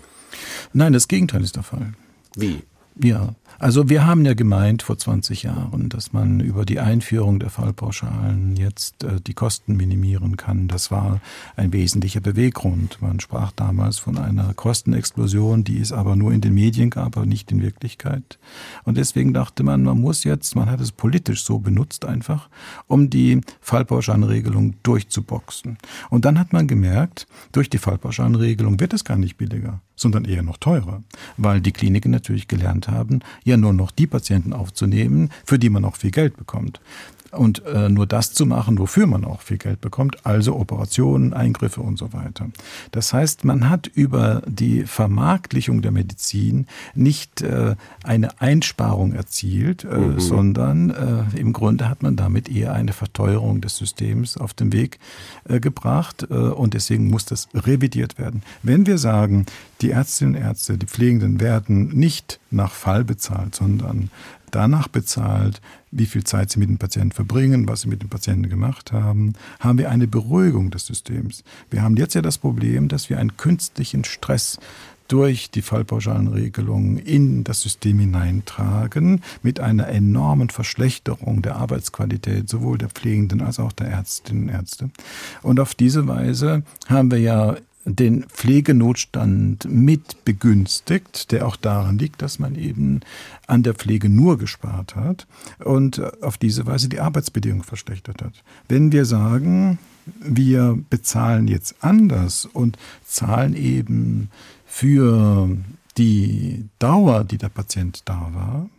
Nein, 0.72 0.94
das 0.94 1.08
Gegenteil 1.08 1.44
ist 1.44 1.56
der 1.56 1.64
Fall. 1.64 1.94
Wie? 2.36 2.62
Ja, 3.02 3.34
also 3.62 3.90
wir 3.90 4.08
haben 4.08 4.26
ja 4.26 4.34
gemeint 4.34 4.82
vor 4.82 4.98
20 4.98 5.44
Jahren, 5.44 5.88
dass 5.90 6.14
man 6.14 6.40
über 6.40 6.66
die 6.66 6.80
Einführung 6.80 7.38
der 7.38 7.52
Fallpauschalen 7.52 8.56
jetzt 8.56 9.04
äh, 9.04 9.22
die 9.22 9.36
Kosten 9.36 9.78
minimieren 9.78 10.36
kann. 10.36 10.68
Das 10.68 10.90
war 10.90 11.22
ein 11.56 11.72
wesentlicher 11.72 12.22
Beweggrund. 12.22 13.04
Man 13.04 13.20
sprach 13.20 13.52
damals 13.52 14.00
von 14.00 14.18
einer 14.18 14.56
Kostenexplosion, 14.56 15.64
die 15.64 15.80
es 15.80 15.92
aber 15.92 16.16
nur 16.16 16.34
in 16.34 16.42
den 16.42 16.56
Medien 16.56 16.90
gab, 16.90 17.18
aber 17.18 17.28
nicht 17.28 17.52
in 17.52 17.62
Wirklichkeit. 17.62 18.40
Und 18.84 18.98
deswegen 18.98 19.32
dachte 19.32 19.62
man, 19.62 19.84
man 19.84 20.02
muss 20.02 20.24
jetzt, 20.24 20.56
man 20.56 20.68
hat 20.68 20.82
es 20.82 20.92
politisch 20.92 21.44
so 21.44 21.60
benutzt 21.60 22.04
einfach, 22.04 22.50
um 22.88 23.12
die 23.12 23.42
Fallpauschalenregelung 23.60 24.74
durchzuboxen. 24.82 25.78
Und 26.10 26.26
dann 26.26 26.40
hat 26.40 26.52
man 26.52 26.68
gemerkt, 26.68 27.28
durch 27.52 27.70
die 27.70 27.78
Fallpauschalenregelung 27.78 28.80
wird 28.80 28.94
es 28.94 29.04
gar 29.04 29.18
nicht 29.18 29.38
billiger 29.38 29.82
sondern 30.02 30.26
eher 30.26 30.42
noch 30.42 30.58
teurer, 30.58 31.04
weil 31.38 31.62
die 31.62 31.72
Kliniken 31.72 32.12
natürlich 32.12 32.48
gelernt 32.48 32.88
haben, 32.88 33.20
ja 33.52 33.58
nur 33.58 33.74
noch 33.74 33.92
die 33.92 34.08
Patienten 34.08 34.54
aufzunehmen, 34.54 35.30
für 35.46 35.60
die 35.60 35.70
man 35.70 35.86
auch 35.86 35.96
viel 35.96 36.12
Geld 36.12 36.38
bekommt 36.38 36.80
und 37.32 37.66
äh, 37.66 37.90
nur 37.90 38.06
das 38.06 38.34
zu 38.34 38.46
machen, 38.46 38.78
wofür 38.80 39.08
man 39.08 39.26
auch 39.26 39.42
viel 39.42 39.58
Geld 39.58 39.82
bekommt, 39.82 40.26
also 40.26 40.56
Operationen, 40.56 41.34
Eingriffe 41.34 41.82
und 41.82 41.98
so 41.98 42.14
weiter. 42.14 42.48
Das 42.92 43.14
heißt, 43.14 43.46
man 43.46 43.70
hat 43.70 43.88
über 43.88 44.42
die 44.46 44.84
Vermarktlichung 44.84 45.82
der 45.82 45.92
Medizin 45.92 46.68
nicht 46.94 47.42
äh, 47.42 47.76
eine 48.04 48.42
Einsparung 48.42 49.14
erzielt, 49.14 49.84
äh, 49.84 49.98
mhm. 49.98 50.20
sondern 50.20 50.90
äh, 50.90 51.40
im 51.40 51.54
Grunde 51.54 51.90
hat 51.90 52.04
man 52.04 52.16
damit 52.16 52.50
eher 52.50 52.74
eine 52.74 52.94
Verteuerung 52.94 53.62
des 53.62 53.78
Systems 53.78 54.38
auf 54.38 54.54
den 54.54 54.74
Weg 54.74 55.00
äh, 55.48 55.60
gebracht 55.60 56.28
äh, 56.30 56.34
und 56.34 56.74
deswegen 56.74 57.10
muss 57.10 57.26
das 57.26 57.48
revidiert 57.54 58.18
werden. 58.18 58.44
Wenn 58.64 58.86
wir 58.86 58.98
sagen, 58.98 59.46
die 59.82 59.92
Ärztinnen 59.92 60.36
und 60.36 60.42
Ärzte, 60.42 60.78
die 60.78 60.86
Pflegenden 60.86 61.40
werden 61.40 61.90
nicht 61.90 62.40
nach 62.52 62.72
Fall 62.72 63.04
bezahlt, 63.04 63.56
sondern 63.56 64.12
danach 64.52 64.88
bezahlt, 64.88 65.62
wie 65.92 66.06
viel 66.06 66.24
Zeit 66.24 66.50
sie 66.52 66.60
mit 66.60 66.70
dem 66.70 66.78
Patienten 66.78 67.12
verbringen, 67.12 67.68
was 67.68 67.82
sie 67.82 67.90
mit 67.90 68.02
dem 68.02 68.10
Patienten 68.10 68.50
gemacht 68.50 68.92
haben, 68.92 69.34
haben 69.60 69.78
wir 69.78 69.90
eine 69.90 70.08
Beruhigung 70.08 70.72
des 70.72 70.86
Systems. 70.86 71.44
Wir 71.70 71.82
haben 71.82 71.98
jetzt 71.98 72.16
ja 72.16 72.22
das 72.22 72.38
Problem, 72.38 72.88
dass 72.88 73.10
wir 73.10 73.20
einen 73.20 73.38
künstlichen 73.38 74.04
Stress 74.04 74.58
durch 75.12 75.52
die 75.52 75.62
Fallpauschalenregelung 75.62 76.98
in 76.98 77.44
das 77.44 77.62
System 77.62 78.00
hineintragen, 78.00 79.22
mit 79.44 79.60
einer 79.60 79.90
enormen 79.90 80.50
Verschlechterung 80.50 81.42
der 81.42 81.58
Arbeitsqualität 81.58 82.48
sowohl 82.48 82.78
der 82.78 82.88
Pflegenden 82.88 83.42
als 83.42 83.60
auch 83.60 83.74
der 83.74 83.88
Ärztinnen 83.88 84.44
und 84.44 84.50
Ärzte. 84.50 84.90
Und 85.42 85.60
auf 85.60 85.76
diese 85.76 86.08
Weise 86.08 86.64
haben 86.88 87.12
wir 87.12 87.20
ja 87.20 87.58
den 87.86 88.24
Pflegenotstand 88.26 89.66
mit 89.70 90.24
begünstigt, 90.24 91.32
der 91.32 91.48
auch 91.48 91.56
daran 91.56 91.98
liegt, 91.98 92.22
dass 92.22 92.40
man 92.40 92.56
eben 92.56 93.02
an 93.48 93.64
der 93.64 93.74
Pflege 93.74 94.10
nur 94.10 94.38
gespart 94.38 94.96
hat 94.96 95.28
und 95.64 96.02
auf 96.24 96.38
diese 96.38 96.66
Weise 96.66 96.90
die 96.90 97.00
Arbeitsbedingungen 97.00 97.64
verschlechtert 97.64 98.22
hat. 98.22 98.34
Wenn 98.68 98.92
wir 98.92 99.06
sagen, 99.06 99.80
wir 100.20 100.78
bezahlen 100.90 101.48
jetzt 101.48 101.76
anders 101.82 102.46
und 102.46 102.78
zahlen 103.06 103.56
eben 103.56 104.30
für 104.66 105.50
die 105.98 106.66
Dauer, 106.80 107.24
die 107.24 107.38
der 107.38 107.50
Patient 107.50 108.02
da 108.06 108.30
war, 108.34 108.70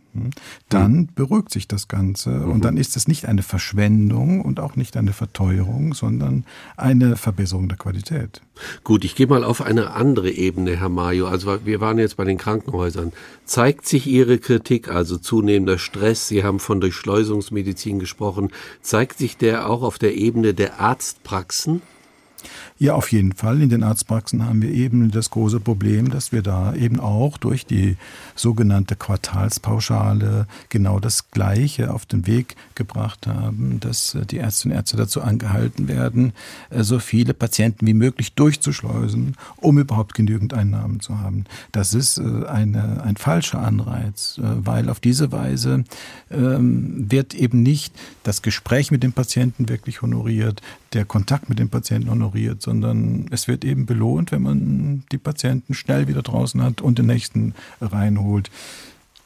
dann 0.69 0.93
mhm. 0.93 1.09
beruhigt 1.15 1.51
sich 1.51 1.67
das 1.67 1.87
Ganze 1.87 2.29
mhm. 2.29 2.51
und 2.51 2.65
dann 2.65 2.77
ist 2.77 2.95
es 2.95 3.07
nicht 3.07 3.25
eine 3.25 3.43
Verschwendung 3.43 4.41
und 4.41 4.59
auch 4.59 4.75
nicht 4.75 4.97
eine 4.97 5.13
Verteuerung, 5.13 5.93
sondern 5.93 6.45
eine 6.77 7.15
Verbesserung 7.15 7.67
der 7.67 7.77
Qualität. 7.77 8.41
Gut, 8.83 9.03
ich 9.03 9.15
gehe 9.15 9.27
mal 9.27 9.43
auf 9.43 9.61
eine 9.61 9.91
andere 9.91 10.29
Ebene, 10.29 10.77
Herr 10.79 10.89
Mayo. 10.89 11.27
Also 11.27 11.65
wir 11.65 11.81
waren 11.81 11.97
jetzt 11.97 12.17
bei 12.17 12.23
den 12.23 12.37
Krankenhäusern. 12.37 13.11
Zeigt 13.45 13.87
sich 13.87 14.07
Ihre 14.07 14.37
Kritik, 14.37 14.89
also 14.89 15.17
zunehmender 15.17 15.79
Stress, 15.79 16.27
Sie 16.27 16.43
haben 16.43 16.59
von 16.59 16.79
Durchschleusungsmedizin 16.79 17.99
gesprochen, 17.99 18.49
zeigt 18.81 19.17
sich 19.17 19.37
der 19.37 19.69
auch 19.69 19.81
auf 19.81 19.97
der 19.97 20.15
Ebene 20.15 20.53
der 20.53 20.79
Arztpraxen? 20.79 21.81
Ja, 22.79 22.95
auf 22.95 23.11
jeden 23.11 23.33
Fall. 23.33 23.61
In 23.61 23.69
den 23.69 23.83
Arztpraxen 23.83 24.45
haben 24.45 24.61
wir 24.61 24.71
eben 24.71 25.11
das 25.11 25.29
große 25.29 25.59
Problem, 25.59 26.09
dass 26.09 26.31
wir 26.31 26.41
da 26.41 26.73
eben 26.73 26.99
auch 26.99 27.37
durch 27.37 27.65
die 27.65 27.97
sogenannte 28.35 28.95
Quartalspauschale 28.95 30.47
genau 30.69 30.99
das 30.99 31.29
Gleiche 31.29 31.93
auf 31.93 32.05
den 32.05 32.25
Weg 32.25 32.55
gebracht 32.73 33.27
haben, 33.27 33.79
dass 33.79 34.15
äh, 34.15 34.25
die 34.25 34.39
Ärztinnen 34.39 34.73
und 34.73 34.79
Ärzte 34.79 34.97
dazu 34.97 35.21
angehalten 35.21 35.87
werden, 35.87 36.33
äh, 36.71 36.83
so 36.83 36.97
viele 36.97 37.35
Patienten 37.35 37.85
wie 37.85 37.93
möglich 37.93 38.33
durchzuschleusen, 38.33 39.35
um 39.57 39.77
überhaupt 39.77 40.15
genügend 40.15 40.53
Einnahmen 40.53 40.99
zu 40.99 41.19
haben. 41.19 41.45
Das 41.71 41.93
ist 41.93 42.17
äh, 42.17 42.45
eine, 42.47 43.03
ein 43.03 43.17
falscher 43.17 43.59
Anreiz, 43.59 44.39
weil 44.41 44.89
auf 44.89 44.99
diese 44.99 45.31
Weise 45.31 45.83
ähm, 46.31 47.05
wird 47.11 47.35
eben 47.35 47.61
nicht 47.61 47.93
das 48.23 48.41
Gespräch 48.41 48.89
mit 48.89 49.03
dem 49.03 49.13
Patienten 49.13 49.69
wirklich 49.69 50.01
honoriert, 50.01 50.61
der 50.93 51.05
Kontakt 51.05 51.49
mit 51.49 51.59
dem 51.59 51.69
Patienten 51.69 52.09
honoriert, 52.09 52.61
sondern 52.63 53.27
es 53.29 53.47
wird 53.47 53.63
eben 53.63 53.85
belohnt, 53.85 54.31
wenn 54.31 54.41
man 54.41 55.03
die 55.11 55.17
Patienten 55.17 55.73
schnell 55.73 56.07
wieder 56.07 56.23
draußen 56.23 56.61
hat 56.63 56.81
und 56.81 56.97
den 56.97 57.05
nächsten 57.05 57.53
reinholt. 57.81 58.49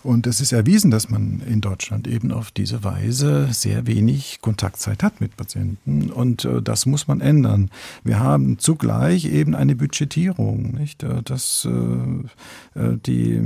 Und 0.03 0.27
es 0.27 0.39
ist 0.39 0.51
erwiesen, 0.51 0.91
dass 0.91 1.09
man 1.09 1.41
in 1.45 1.59
Deutschland 1.59 2.07
eben 2.07 2.31
auf 2.31 2.51
diese 2.51 2.83
Weise 2.83 3.49
sehr 3.51 3.87
wenig 3.87 4.39
Kontaktzeit 4.41 5.03
hat 5.03 5.19
mit 5.19 5.35
Patienten. 5.35 6.11
Und 6.11 6.45
äh, 6.45 6.61
das 6.61 6.85
muss 6.85 7.07
man 7.07 7.19
ändern. 7.19 7.71
Wir 8.03 8.19
haben 8.19 8.59
zugleich 8.59 9.25
eben 9.25 9.55
eine 9.55 9.75
Budgetierung, 9.75 10.75
nicht? 10.75 11.03
Äh, 11.03 11.23
dass 11.23 11.67
äh, 11.67 12.97
die 13.05 13.41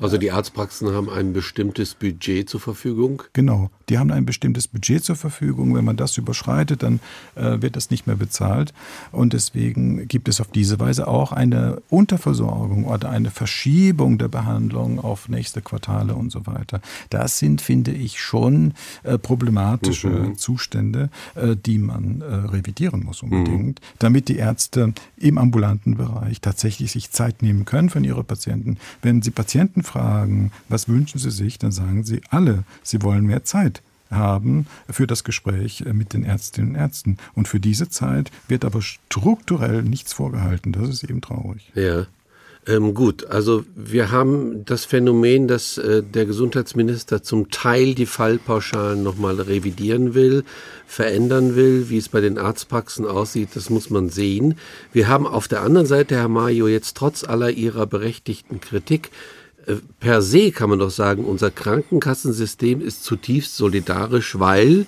also 0.00 0.18
die 0.18 0.30
Arztpraxen 0.30 0.92
haben 0.92 1.10
ein 1.10 1.32
bestimmtes 1.32 1.94
Budget 1.94 2.48
zur 2.48 2.60
Verfügung? 2.60 3.22
Genau, 3.32 3.70
die 3.88 3.98
haben 3.98 4.10
ein 4.10 4.24
bestimmtes 4.24 4.68
Budget 4.68 5.04
zur 5.04 5.16
Verfügung. 5.16 5.74
Wenn 5.74 5.84
man 5.84 5.96
das 5.96 6.16
überschreitet, 6.16 6.82
dann 6.82 7.00
äh, 7.34 7.60
wird 7.60 7.76
das 7.76 7.90
nicht 7.90 8.06
mehr 8.06 8.16
bezahlt. 8.16 8.72
Und 9.12 9.32
deswegen 9.32 10.06
gibt 10.06 10.28
es 10.28 10.40
auf 10.40 10.48
diese 10.48 10.78
Weise 10.78 11.08
auch 11.08 11.32
eine 11.32 11.82
Unterversorgung 11.88 12.84
oder 12.84 13.10
eine 13.10 13.30
Verschiebung 13.30 14.18
der 14.18 14.28
Behandlung 14.28 15.00
auf 15.00 15.28
nächste 15.28 15.62
Quartale 15.62 16.14
und 16.14 16.30
so 16.30 16.46
weiter. 16.46 16.80
Das 17.10 17.38
sind, 17.38 17.60
finde 17.60 17.90
ich, 17.90 18.20
schon 18.20 18.74
äh, 19.02 19.18
problematische 19.18 20.08
mhm. 20.08 20.38
Zustände, 20.38 21.10
äh, 21.34 21.56
die 21.56 21.78
man 21.78 22.20
äh, 22.20 22.24
revidieren 22.24 23.04
muss 23.04 23.22
unbedingt, 23.22 23.80
mhm. 23.80 23.84
damit 23.98 24.28
die 24.28 24.36
Ärzte 24.36 24.92
im 25.16 25.38
ambulanten 25.38 25.96
Bereich 25.96 26.40
tatsächlich 26.40 26.92
sich 26.92 27.10
Zeit 27.10 27.42
nehmen 27.42 27.64
können 27.64 27.90
für 27.90 27.98
ihre 27.98 28.22
Patienten. 28.22 28.78
Wenn 29.02 29.22
sie 29.22 29.30
Patienten 29.30 29.82
fragen, 29.88 30.52
was 30.68 30.88
wünschen 30.88 31.18
Sie 31.18 31.30
sich, 31.30 31.58
dann 31.58 31.72
sagen 31.72 32.04
sie 32.04 32.20
alle, 32.30 32.64
sie 32.82 33.02
wollen 33.02 33.26
mehr 33.26 33.44
Zeit 33.44 33.82
haben 34.10 34.66
für 34.88 35.06
das 35.06 35.24
Gespräch 35.24 35.84
mit 35.92 36.12
den 36.12 36.24
Ärztinnen 36.24 36.70
und 36.70 36.76
Ärzten. 36.76 37.18
Und 37.34 37.48
für 37.48 37.60
diese 37.60 37.88
Zeit 37.88 38.30
wird 38.48 38.64
aber 38.64 38.82
strukturell 38.82 39.82
nichts 39.82 40.12
vorgehalten. 40.12 40.72
Das 40.72 40.88
ist 40.88 41.04
eben 41.04 41.20
traurig. 41.20 41.70
Ja. 41.74 42.06
Ähm, 42.66 42.92
gut, 42.92 43.26
also 43.26 43.64
wir 43.74 44.10
haben 44.10 44.64
das 44.66 44.84
Phänomen, 44.84 45.48
dass 45.48 45.78
äh, 45.78 46.02
der 46.02 46.26
Gesundheitsminister 46.26 47.22
zum 47.22 47.50
Teil 47.50 47.94
die 47.94 48.04
Fallpauschalen 48.04 49.02
nochmal 49.02 49.40
revidieren 49.40 50.12
will, 50.12 50.44
verändern 50.86 51.56
will, 51.56 51.88
wie 51.88 51.96
es 51.96 52.10
bei 52.10 52.20
den 52.20 52.36
Arztpraxen 52.36 53.06
aussieht, 53.06 53.50
das 53.54 53.70
muss 53.70 53.88
man 53.88 54.10
sehen. 54.10 54.58
Wir 54.92 55.08
haben 55.08 55.26
auf 55.26 55.48
der 55.48 55.62
anderen 55.62 55.86
Seite, 55.86 56.16
Herr 56.16 56.28
Mayo, 56.28 56.68
jetzt 56.68 56.96
trotz 56.96 57.24
aller 57.24 57.50
Ihrer 57.50 57.86
berechtigten 57.86 58.60
Kritik 58.60 59.06
äh, 59.06 59.37
per 60.00 60.22
se 60.22 60.50
kann 60.50 60.70
man 60.70 60.78
doch 60.78 60.90
sagen, 60.90 61.24
unser 61.24 61.50
Krankenkassensystem 61.50 62.80
ist 62.80 63.04
zutiefst 63.04 63.56
solidarisch, 63.56 64.38
weil 64.38 64.86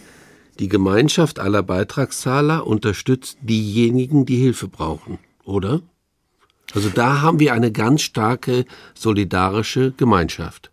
die 0.59 0.69
Gemeinschaft 0.69 1.39
aller 1.39 1.63
Beitragszahler 1.63 2.67
unterstützt 2.67 3.39
diejenigen, 3.43 4.27
die 4.27 4.37
Hilfe 4.37 4.69
brauchen, 4.69 5.19
oder? 5.45 5.81
Also 6.75 6.89
da 6.89 7.21
haben 7.21 7.41
wir 7.41 7.53
eine 7.53 7.73
ganz 7.73 8.03
starke 8.03 8.65
solidarische 8.95 9.93
Gemeinschaft. 9.97 10.71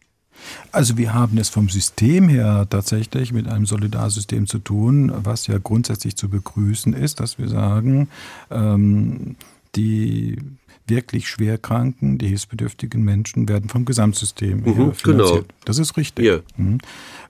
Also 0.71 0.97
wir 0.97 1.13
haben 1.13 1.37
es 1.37 1.49
vom 1.49 1.69
System 1.69 2.29
her 2.29 2.67
tatsächlich 2.69 3.33
mit 3.33 3.47
einem 3.47 3.65
Solidarsystem 3.65 4.45
zu 4.45 4.59
tun, 4.59 5.11
was 5.23 5.47
ja 5.47 5.57
grundsätzlich 5.57 6.15
zu 6.15 6.29
begrüßen 6.29 6.93
ist, 6.93 7.19
dass 7.19 7.39
wir 7.39 7.47
sagen, 7.47 8.09
ähm, 8.51 9.35
die 9.75 10.37
wirklich 10.89 11.27
schwerkranken, 11.29 12.17
die 12.17 12.27
hilfsbedürftigen 12.27 13.03
Menschen 13.03 13.49
werden 13.49 13.69
vom 13.69 13.85
Gesamtsystem 13.85 14.61
mhm, 14.61 14.93
finanziert. 14.93 15.03
Genau. 15.03 15.43
Das 15.65 15.77
ist 15.77 15.97
richtig. 15.97 16.25
Ja. 16.25 16.39
Mhm. 16.57 16.79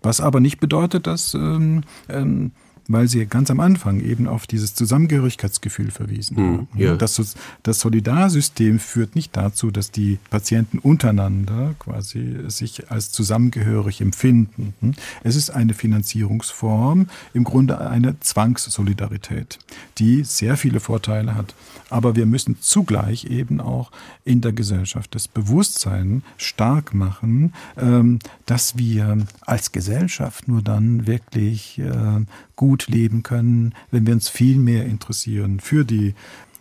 Was 0.01 0.21
aber 0.21 0.39
nicht 0.39 0.59
bedeutet, 0.59 1.07
dass 1.07 1.33
ähm, 1.33 1.83
ähm, 2.09 2.51
weil 2.88 3.08
Sie 3.08 3.26
ganz 3.26 3.52
am 3.52 3.60
Anfang 3.60 4.00
eben 4.00 4.28
auf 4.28 4.47
dieses 4.47 4.76
Zusammengehörigkeitsgefühl 4.76 5.91
verwiesen 5.91 6.38
mhm. 6.38 6.67
Ja. 6.76 6.95
Das, 6.95 7.36
das 7.63 7.80
Solidarsystem 7.80 8.80
führt 8.80 9.15
nicht 9.15 9.36
dazu, 9.36 9.71
dass 9.71 9.91
die 9.91 10.19
Patienten 10.30 10.80
untereinander 10.80 11.76
quasi 11.80 12.38
sich 12.47 12.91
als 12.91 13.12
zusammengehörig 13.12 14.02
empfinden. 14.02 14.73
Es 15.23 15.36
ist 15.36 15.50
eine 15.50 15.73
Finanzierungsform, 15.73 17.08
im 17.34 17.43
Grunde 17.43 17.80
eine 17.80 18.19
Zwangssolidarität, 18.19 19.60
die 19.97 20.23
sehr 20.23 20.58
viele 20.58 20.80
Vorteile 20.80 21.36
hat. 21.36 21.56
Aber 21.89 22.15
wir 22.15 22.26
müssen 22.26 22.58
zugleich 22.60 23.26
eben 23.26 23.62
auch 23.62 23.91
in 24.26 24.41
der 24.41 24.52
Gesellschaft 24.54 25.15
das 25.15 25.28
Bewusstsein 25.28 26.23
stark 26.38 26.93
machen, 26.93 27.54
ähm, 27.78 28.19
dass 28.45 28.78
wir 28.78 29.26
als 29.41 29.71
Gesellschaft 29.71 30.47
nur 30.47 30.62
dann 30.62 31.08
wirklich 31.08 31.80
äh, 31.80 32.26
gut 32.57 32.87
leben 32.87 33.23
können, 33.23 33.73
wenn 33.91 34.05
wir 34.05 34.13
uns 34.13 34.27
viel 34.27 34.57
mehr 34.57 34.85
interessieren 34.85 35.61
für 35.61 35.85
die 35.85 36.13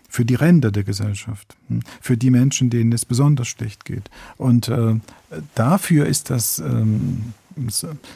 für 0.08 0.24
die 0.24 0.36
Ränder 0.36 0.70
der 0.70 0.84
Gesellschaft, 0.84 1.56
hm, 1.68 1.80
für 2.00 2.16
die 2.16 2.30
Menschen, 2.30 2.70
denen 2.70 2.92
es 2.92 3.04
besonders 3.04 3.48
schlecht 3.48 3.84
geht. 3.84 4.08
Und 4.38 4.68
äh, 4.68 4.94
dafür 5.54 6.06
ist 6.06 6.30
das 6.30 6.58
ähm, 6.58 7.34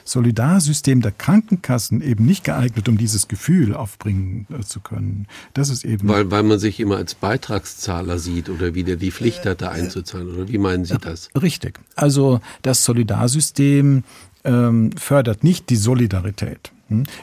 Solidarsystem 0.04 1.00
der 1.00 1.12
Krankenkassen 1.12 2.00
eben 2.00 2.24
nicht 2.24 2.44
geeignet, 2.44 2.88
um 2.88 2.96
dieses 2.96 3.28
Gefühl 3.28 3.74
aufbringen 3.74 4.46
äh, 4.50 4.62
zu 4.62 4.80
können. 4.80 5.26
Das 5.54 5.68
ist 5.68 5.84
eben. 5.84 6.08
Weil, 6.08 6.30
weil 6.30 6.42
man 6.42 6.58
sich 6.58 6.80
immer 6.80 6.96
als 6.96 7.14
Beitragszahler 7.14 8.18
sieht 8.18 8.48
oder 8.48 8.74
wieder 8.74 8.96
die 8.96 9.10
Pflicht 9.10 9.44
hat, 9.46 9.62
da 9.62 9.70
einzuzahlen. 9.70 10.28
Oder 10.30 10.48
wie 10.48 10.58
meinen 10.58 10.84
Sie 10.84 10.96
das? 10.98 11.28
Richtig. 11.40 11.80
Also 11.96 12.40
das 12.62 12.84
Solidarsystem 12.84 14.04
ähm, 14.44 14.92
fördert 14.96 15.44
nicht 15.44 15.68
die 15.70 15.76
Solidarität 15.76 16.72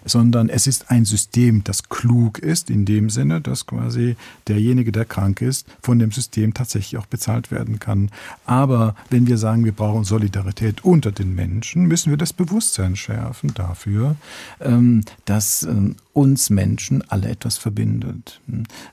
sondern 0.05 0.49
es 0.49 0.67
ist 0.67 0.89
ein 0.89 1.05
System, 1.05 1.63
das 1.63 1.89
klug 1.89 2.39
ist, 2.39 2.69
in 2.69 2.85
dem 2.85 3.09
Sinne, 3.09 3.41
dass 3.41 3.65
quasi 3.65 4.15
derjenige, 4.47 4.91
der 4.91 5.05
krank 5.05 5.41
ist, 5.41 5.67
von 5.81 5.99
dem 5.99 6.11
System 6.11 6.53
tatsächlich 6.53 6.97
auch 6.97 7.05
bezahlt 7.05 7.51
werden 7.51 7.79
kann. 7.79 8.09
Aber 8.45 8.95
wenn 9.09 9.27
wir 9.27 9.37
sagen, 9.37 9.65
wir 9.65 9.71
brauchen 9.71 10.03
Solidarität 10.03 10.83
unter 10.83 11.11
den 11.11 11.35
Menschen, 11.35 11.85
müssen 11.85 12.09
wir 12.09 12.17
das 12.17 12.33
Bewusstsein 12.33 12.95
schärfen 12.95 13.53
dafür, 13.53 14.15
ähm, 14.59 15.03
dass 15.25 15.63
ähm, 15.63 15.95
uns 16.17 16.49
Menschen 16.49 17.03
alle 17.09 17.29
etwas 17.29 17.59
verbindet. 17.59 18.41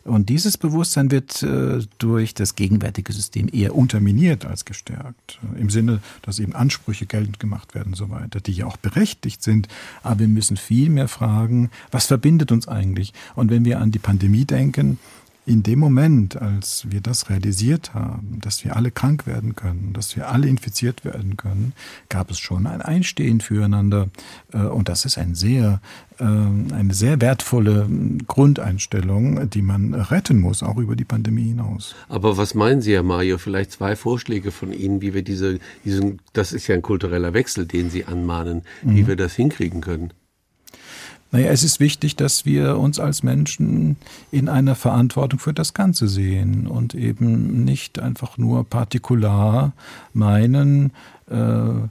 Und 0.05 0.29
dieses 0.29 0.59
Bewusstsein 0.59 1.11
wird 1.11 1.43
äh, 1.43 1.79
durch 1.97 2.35
das 2.35 2.55
gegenwärtige 2.55 3.15
System 3.15 3.49
eher 3.51 3.75
unterminiert 3.75 4.45
als 4.45 4.67
gestärkt. 4.67 5.41
Im 5.59 5.71
Sinne, 5.71 6.03
dass 6.21 6.39
eben 6.39 6.55
Ansprüche 6.55 7.07
geltend 7.07 7.41
gemacht 7.41 7.75
werden 7.75 7.95
und 7.95 7.97
so 7.97 8.11
weiter, 8.11 8.41
die 8.41 8.53
ja 8.53 8.67
auch 8.67 8.77
berechtigt 8.77 9.43
sind. 9.43 9.69
Aber 10.03 10.21
wir 10.21 10.29
müssen 10.29 10.59
viel 10.59 10.91
mehr 10.91 11.09
fragen, 11.09 11.71
was 11.91 12.05
verbindet 12.05 12.53
uns 12.53 12.69
eigentlich? 12.69 13.15
Und 13.35 13.51
wenn 13.51 13.65
wir 13.65 13.81
an 13.81 13.91
die 13.91 13.99
Pandemie 13.99 14.45
denken, 14.45 14.99
in 15.47 15.63
dem 15.63 15.79
Moment, 15.79 16.41
als 16.41 16.87
wir 16.89 17.01
das 17.01 17.29
realisiert 17.29 17.93
haben, 17.93 18.39
dass 18.41 18.65
wir 18.65 18.77
alle 18.77 18.91
krank 18.91 19.27
werden 19.27 19.55
können, 19.55 19.93
dass 19.93 20.17
wir 20.17 20.31
alle 20.31 20.49
infiziert 20.49 21.05
werden 21.05 21.37
können, 21.37 21.75
gab 22.09 22.31
es 22.31 22.39
schon 22.39 22.67
ein 22.67 22.81
Einstehen 22.81 23.41
füreinander. 23.41 24.09
Äh, 24.53 24.59
und 24.59 24.89
das 24.89 25.05
ist 25.05 25.19
ein 25.19 25.35
sehr, 25.35 25.81
äh, 26.19 26.25
eine 26.25 26.95
sehr 26.95 27.21
wertvolle 27.21 27.89
Grundeinstellung, 28.27 29.51
die 29.51 29.63
man 29.63 29.93
retten 29.93 30.41
muss, 30.41 30.63
auch 30.63 30.79
über 30.79 30.97
die 30.97 31.05
Pandemie 31.05 31.49
hinaus. 31.49 31.95
Aber 32.09 32.39
was 32.39 32.55
meinen 32.55 32.81
Sie, 32.81 32.95
Herr 32.95 33.03
Mario? 33.03 33.37
Vielleicht 33.37 33.73
zwei 33.73 33.97
Vorschläge 33.97 34.51
von 34.51 34.73
Ihnen, 34.73 35.03
wie 35.03 35.13
wir 35.13 35.23
diese, 35.23 35.59
diesen, 35.85 36.21
das 36.33 36.53
ist 36.53 36.69
ja 36.69 36.75
ein 36.75 36.83
kultureller 36.83 37.35
Wechsel, 37.35 37.67
den 37.67 37.91
Sie 37.91 38.07
anmahnen, 38.07 38.63
wie 38.83 39.03
mhm. 39.03 39.07
wir 39.09 39.17
das 39.17 39.35
hinkriegen 39.35 39.83
können. 39.83 40.13
Naja, 41.35 41.51
es 41.51 41.64
ist 41.64 41.81
wichtig, 41.81 42.14
dass 42.14 42.47
wir 42.47 42.79
uns 42.79 43.01
als 43.01 43.25
Menschen 43.25 43.97
in 44.31 44.49
einer 44.49 44.77
Verantwortung 44.77 45.40
für 45.40 45.53
das 45.53 45.75
Ganze 45.75 46.07
sehen 46.07 46.68
und 46.68 46.94
eben 46.94 47.64
nicht 47.64 47.99
einfach 47.99 48.38
nur 48.38 48.62
partikular 48.62 49.73
meinen, 50.12 50.92
äh, 51.29 51.35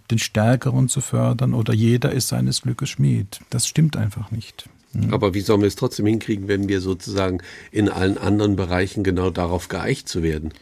den 0.09 0.17
Stärkeren 0.17 0.87
zu 0.87 1.01
fördern 1.01 1.53
oder 1.53 1.73
jeder 1.73 2.13
ist 2.13 2.29
seines 2.29 2.61
Glückes 2.61 2.87
Schmied. 2.87 3.41
Das 3.49 3.67
stimmt 3.67 3.97
einfach 3.97 4.31
nicht. 4.31 4.69
Hm. 4.93 5.13
Aber 5.13 5.33
wie 5.33 5.41
sollen 5.41 5.59
wir 5.59 5.67
es 5.67 5.75
trotzdem 5.75 6.05
hinkriegen, 6.05 6.47
wenn 6.47 6.69
wir 6.69 6.79
sozusagen 6.79 7.39
in 7.73 7.89
allen 7.89 8.17
anderen 8.17 8.55
Bereichen 8.55 9.03
genau 9.03 9.29
darauf 9.29 9.67
geeicht 9.67 10.07
zu 10.07 10.23
werden? 10.23 10.53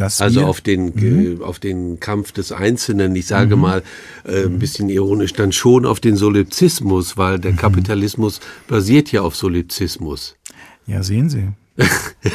Also 0.00 0.44
auf 0.44 0.60
den 0.60 0.92
mhm. 0.94 1.42
auf 1.42 1.58
den 1.58 2.00
Kampf 2.00 2.32
des 2.32 2.52
Einzelnen. 2.52 3.14
Ich 3.16 3.26
sage 3.26 3.56
mhm. 3.56 3.62
mal 3.62 3.82
äh, 4.24 4.44
ein 4.44 4.58
bisschen 4.58 4.88
ironisch 4.88 5.32
dann 5.32 5.52
schon 5.52 5.86
auf 5.86 6.00
den 6.00 6.16
Solipsismus, 6.16 7.16
weil 7.16 7.38
der 7.38 7.52
mhm. 7.52 7.56
Kapitalismus 7.56 8.40
basiert 8.66 9.12
ja 9.12 9.22
auf 9.22 9.36
Solipsismus. 9.36 10.36
Ja, 10.86 11.02
sehen 11.02 11.28
Sie. 11.28 11.48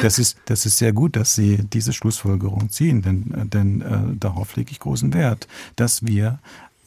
das 0.02 0.18
ist 0.18 0.36
das 0.46 0.66
ist 0.66 0.78
sehr 0.78 0.92
gut, 0.92 1.16
dass 1.16 1.34
Sie 1.34 1.58
diese 1.72 1.92
Schlussfolgerung 1.92 2.70
ziehen, 2.70 3.02
denn 3.02 3.32
äh, 3.34 3.46
denn 3.46 3.80
äh, 3.80 3.98
darauf 4.18 4.56
lege 4.56 4.70
ich 4.70 4.80
großen 4.80 5.12
Wert, 5.14 5.48
dass 5.76 6.06
wir 6.06 6.40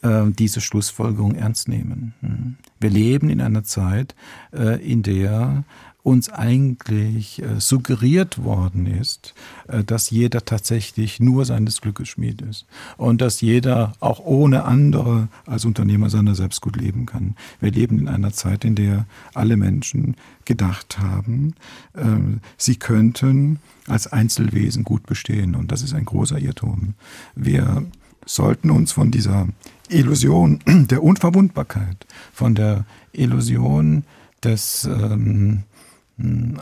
äh, 0.03 0.25
diese 0.27 0.61
Schlussfolgerung 0.61 1.35
ernst 1.35 1.67
nehmen. 1.67 2.13
Mhm. 2.21 2.55
Wir 2.79 2.89
leben 2.89 3.29
in 3.29 3.41
einer 3.41 3.63
Zeit, 3.63 4.15
äh, 4.51 4.83
in 4.83 5.01
der 5.01 5.63
uns 6.03 6.29
eigentlich 6.29 7.41
äh, 7.41 7.59
suggeriert 7.59 8.43
worden 8.43 8.85
ist, 8.85 9.33
äh, 9.67 9.85
dass 9.85 10.09
jeder 10.09 10.43
tatsächlich 10.43 11.21
nur 11.21 11.45
seines 11.45 11.79
Glückes 11.79 12.09
Schmied 12.09 12.41
ist 12.41 12.65
und 12.97 13.21
dass 13.21 13.39
jeder 13.39 13.93
auch 14.01 14.19
ohne 14.19 14.65
andere 14.65 15.29
als 15.45 15.63
Unternehmer 15.63 16.09
seiner 16.09 16.35
selbst 16.35 16.61
gut 16.61 16.75
leben 16.75 17.05
kann. 17.05 17.35
Wir 17.61 17.71
leben 17.71 17.99
in 17.99 18.09
einer 18.09 18.33
Zeit, 18.33 18.65
in 18.65 18.75
der 18.75 19.05
alle 19.33 19.55
Menschen 19.55 20.15
gedacht 20.43 20.99
haben, 20.99 21.55
äh, 21.93 22.03
sie 22.57 22.75
könnten 22.75 23.59
als 23.87 24.07
Einzelwesen 24.07 24.83
gut 24.83 25.05
bestehen 25.05 25.55
und 25.55 25.71
das 25.71 25.81
ist 25.81 25.93
ein 25.93 26.05
großer 26.05 26.37
Irrtum. 26.37 26.95
Wir 27.35 27.85
sollten 28.25 28.71
uns 28.71 28.91
von 28.91 29.09
dieser 29.09 29.47
Illusion 29.89 30.59
der 30.67 31.01
Unverwundbarkeit, 31.01 32.05
von 32.33 32.55
der 32.55 32.85
Illusion 33.13 34.03
des 34.43 34.85
ähm, 34.85 35.63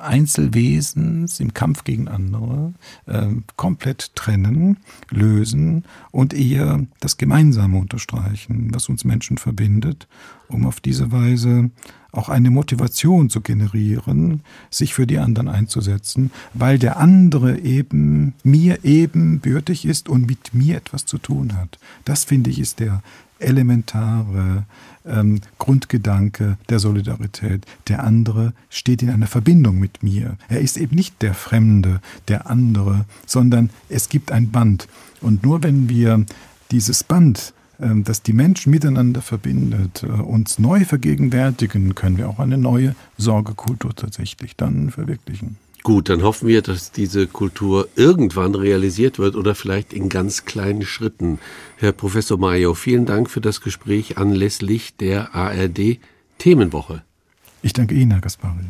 Einzelwesens 0.02 1.42
im 1.42 1.54
Kampf 1.54 1.84
gegen 1.84 2.08
andere 2.08 2.74
äh, 3.06 3.28
komplett 3.58 4.16
trennen, 4.16 4.78
lösen 5.10 5.84
und 6.12 6.34
eher 6.34 6.86
das 7.02 7.18
Gemeinsame 7.18 7.78
unterstreichen, 7.78 8.74
was 8.74 8.88
uns 8.88 9.04
Menschen 9.04 9.38
verbindet, 9.38 10.08
um 10.48 10.66
auf 10.66 10.80
diese 10.80 11.12
Weise 11.12 11.70
auch 12.14 12.30
eine 12.30 12.50
Motivation 12.50 13.30
zu 13.30 13.42
generieren, 13.42 14.42
sich 14.70 14.94
für 14.94 15.08
die 15.08 15.18
anderen 15.18 15.48
einzusetzen, 15.48 16.32
weil 16.54 16.78
der 16.78 16.98
andere 16.98 17.60
eben 17.60 18.34
mir 18.44 18.84
ebenbürtig 18.84 19.86
ist 19.86 20.10
und 20.10 20.28
mit 20.28 20.54
mir 20.54 20.78
etwas 20.78 21.06
zu 21.06 21.18
tun 21.18 21.56
hat. 21.56 21.80
Das 22.06 22.24
finde 22.24 22.50
ich 22.50 22.60
ist 22.60 22.80
der 22.80 23.02
elementare 23.42 24.66
ähm, 25.06 25.42
Grundgedanke 25.58 26.58
der 26.70 26.80
Solidarität. 26.80 27.66
Der 27.88 28.04
andere 28.04 28.54
steht 28.70 29.02
in 29.02 29.10
einer 29.10 29.28
Verbindung 29.28 29.80
mit 29.80 30.04
mir. 30.04 30.38
Er 30.50 30.62
ist 30.62 30.78
eben 30.78 30.96
nicht 30.96 31.22
der 31.22 31.34
Fremde, 31.34 32.02
der 32.28 32.50
andere, 32.50 33.06
sondern 33.26 33.70
es 33.90 34.10
gibt 34.10 34.32
ein 34.32 34.52
Band. 34.52 34.88
Und 35.22 35.44
nur 35.44 35.64
wenn 35.64 35.90
wir 35.90 36.26
dieses 36.72 37.04
Band 37.04 37.54
ähm, 37.82 38.04
das 38.04 38.22
die 38.22 38.34
Menschen 38.34 38.72
miteinander 38.72 39.22
verbindet, 39.22 40.04
äh, 40.04 40.08
uns 40.08 40.60
neu 40.60 40.86
vergegenwärtigen, 40.86 41.96
können 41.96 42.18
wir 42.18 42.30
auch 42.30 42.40
eine 42.40 42.58
neue 42.58 42.96
Sorgekultur 43.18 43.96
tatsächlich 43.96 44.56
dann 44.56 44.92
verwirklichen. 44.92 45.58
Gut, 45.84 46.10
dann 46.10 46.22
hoffen 46.22 46.48
wir, 46.48 46.62
dass 46.62 46.92
diese 46.92 47.26
Kultur 47.26 47.88
irgendwann 47.96 48.54
realisiert 48.54 49.18
wird 49.18 49.36
oder 49.36 49.56
vielleicht 49.56 49.94
in 49.94 50.10
ganz 50.10 50.46
kleinen 50.46 50.84
Schritten. 50.84 51.40
Herr 51.78 51.92
Professor 51.92 52.38
Mayo, 52.38 52.76
vielen 52.76 53.08
Dank 53.08 53.32
für 53.32 53.42
das 53.42 53.62
Gespräch 53.62 54.18
anlässlich 54.18 54.96
der 54.96 55.34
ARD 55.34 56.00
Themenwoche. 56.38 57.04
Ich 57.64 57.74
danke 57.74 57.96
Ihnen, 57.96 58.12
Herr 58.12 58.22
Gaspari. 58.22 58.66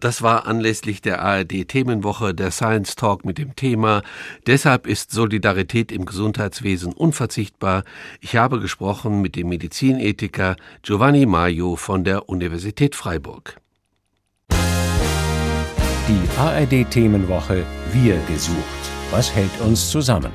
Das 0.00 0.22
war 0.22 0.46
anlässlich 0.46 1.02
der 1.02 1.22
ARD 1.22 1.68
Themenwoche 1.68 2.34
der 2.34 2.50
Science 2.50 2.96
Talk 2.96 3.24
mit 3.24 3.38
dem 3.38 3.54
Thema 3.54 4.02
Deshalb 4.46 4.86
ist 4.86 5.12
Solidarität 5.12 5.92
im 5.92 6.06
Gesundheitswesen 6.06 6.92
unverzichtbar. 6.92 7.84
Ich 8.20 8.36
habe 8.36 8.58
gesprochen 8.58 9.20
mit 9.20 9.36
dem 9.36 9.48
Medizinethiker 9.48 10.56
Giovanni 10.82 11.26
Maio 11.26 11.76
von 11.76 12.04
der 12.04 12.28
Universität 12.28 12.96
Freiburg. 12.96 13.60
Die 16.10 16.40
ARD-Themenwoche 16.40 17.62
Wir 17.92 18.16
gesucht. 18.26 18.56
Was 19.12 19.32
hält 19.32 19.52
uns 19.64 19.90
zusammen? 19.90 20.32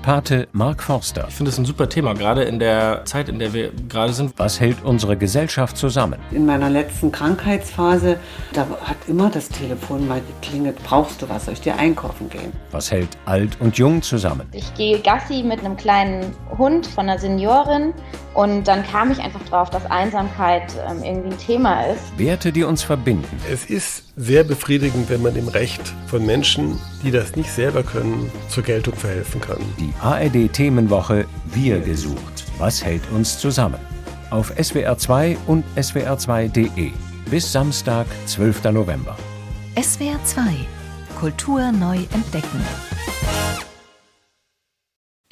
Pate 0.00 0.46
Mark 0.52 0.80
Forster. 0.80 1.26
Ich 1.28 1.34
finde 1.34 1.50
es 1.50 1.58
ein 1.58 1.64
super 1.64 1.88
Thema, 1.88 2.14
gerade 2.14 2.44
in 2.44 2.60
der 2.60 3.04
Zeit, 3.04 3.28
in 3.28 3.40
der 3.40 3.52
wir 3.52 3.72
gerade 3.88 4.12
sind. 4.12 4.32
Was 4.36 4.60
hält 4.60 4.76
unsere 4.84 5.16
Gesellschaft 5.16 5.76
zusammen? 5.76 6.20
In 6.30 6.46
meiner 6.46 6.70
letzten 6.70 7.10
Krankheitsphase, 7.10 8.16
da 8.52 8.64
hat 8.84 8.96
immer 9.08 9.28
das 9.28 9.48
Telefon 9.48 10.06
mal 10.06 10.20
geklingelt. 10.40 10.76
Brauchst 10.84 11.20
du 11.20 11.28
was? 11.28 11.46
Soll 11.46 11.54
ich 11.54 11.62
dir 11.62 11.76
einkaufen 11.76 12.30
gehen? 12.30 12.52
Was 12.70 12.92
hält 12.92 13.08
alt 13.24 13.60
und 13.60 13.76
jung 13.76 14.00
zusammen? 14.02 14.48
Ich 14.52 14.72
gehe 14.74 15.00
Gassi 15.00 15.42
mit 15.42 15.64
einem 15.64 15.76
kleinen 15.76 16.32
Hund 16.56 16.86
von 16.86 17.08
einer 17.08 17.18
Seniorin 17.18 17.92
Und 18.34 18.68
dann 18.68 18.84
kam 18.84 19.10
ich 19.10 19.18
einfach 19.18 19.42
drauf, 19.50 19.68
dass 19.70 19.84
Einsamkeit 19.90 20.72
ähm, 20.88 21.02
irgendwie 21.02 21.30
ein 21.30 21.38
Thema 21.38 21.82
ist. 21.86 22.16
Werte, 22.16 22.52
die 22.52 22.62
uns 22.62 22.84
verbinden. 22.84 23.36
Es 23.50 23.64
ist 23.64 24.07
sehr 24.18 24.44
befriedigend, 24.44 25.08
wenn 25.08 25.22
man 25.22 25.34
dem 25.34 25.48
Recht 25.48 25.80
von 26.06 26.26
Menschen, 26.26 26.78
die 27.02 27.10
das 27.10 27.36
nicht 27.36 27.50
selber 27.50 27.82
können, 27.82 28.30
zur 28.48 28.64
Geltung 28.64 28.94
verhelfen 28.94 29.40
kann. 29.40 29.60
Die 29.78 29.92
ARD-Themenwoche 30.00 31.26
Wir 31.46 31.80
gesucht. 31.80 32.44
Was 32.58 32.84
hält 32.84 33.02
uns 33.12 33.38
zusammen? 33.38 33.80
Auf 34.30 34.52
SWR2 34.58 35.36
und 35.46 35.64
SWR2.de. 35.76 36.90
Bis 37.30 37.50
Samstag, 37.50 38.06
12. 38.26 38.64
November. 38.64 39.16
SWR 39.80 40.22
2 40.24 40.42
Kultur 41.18 41.72
neu 41.72 41.96
entdecken. 42.12 42.64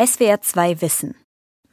SWR 0.05 0.41
2 0.41 0.81
Wissen. 0.81 1.26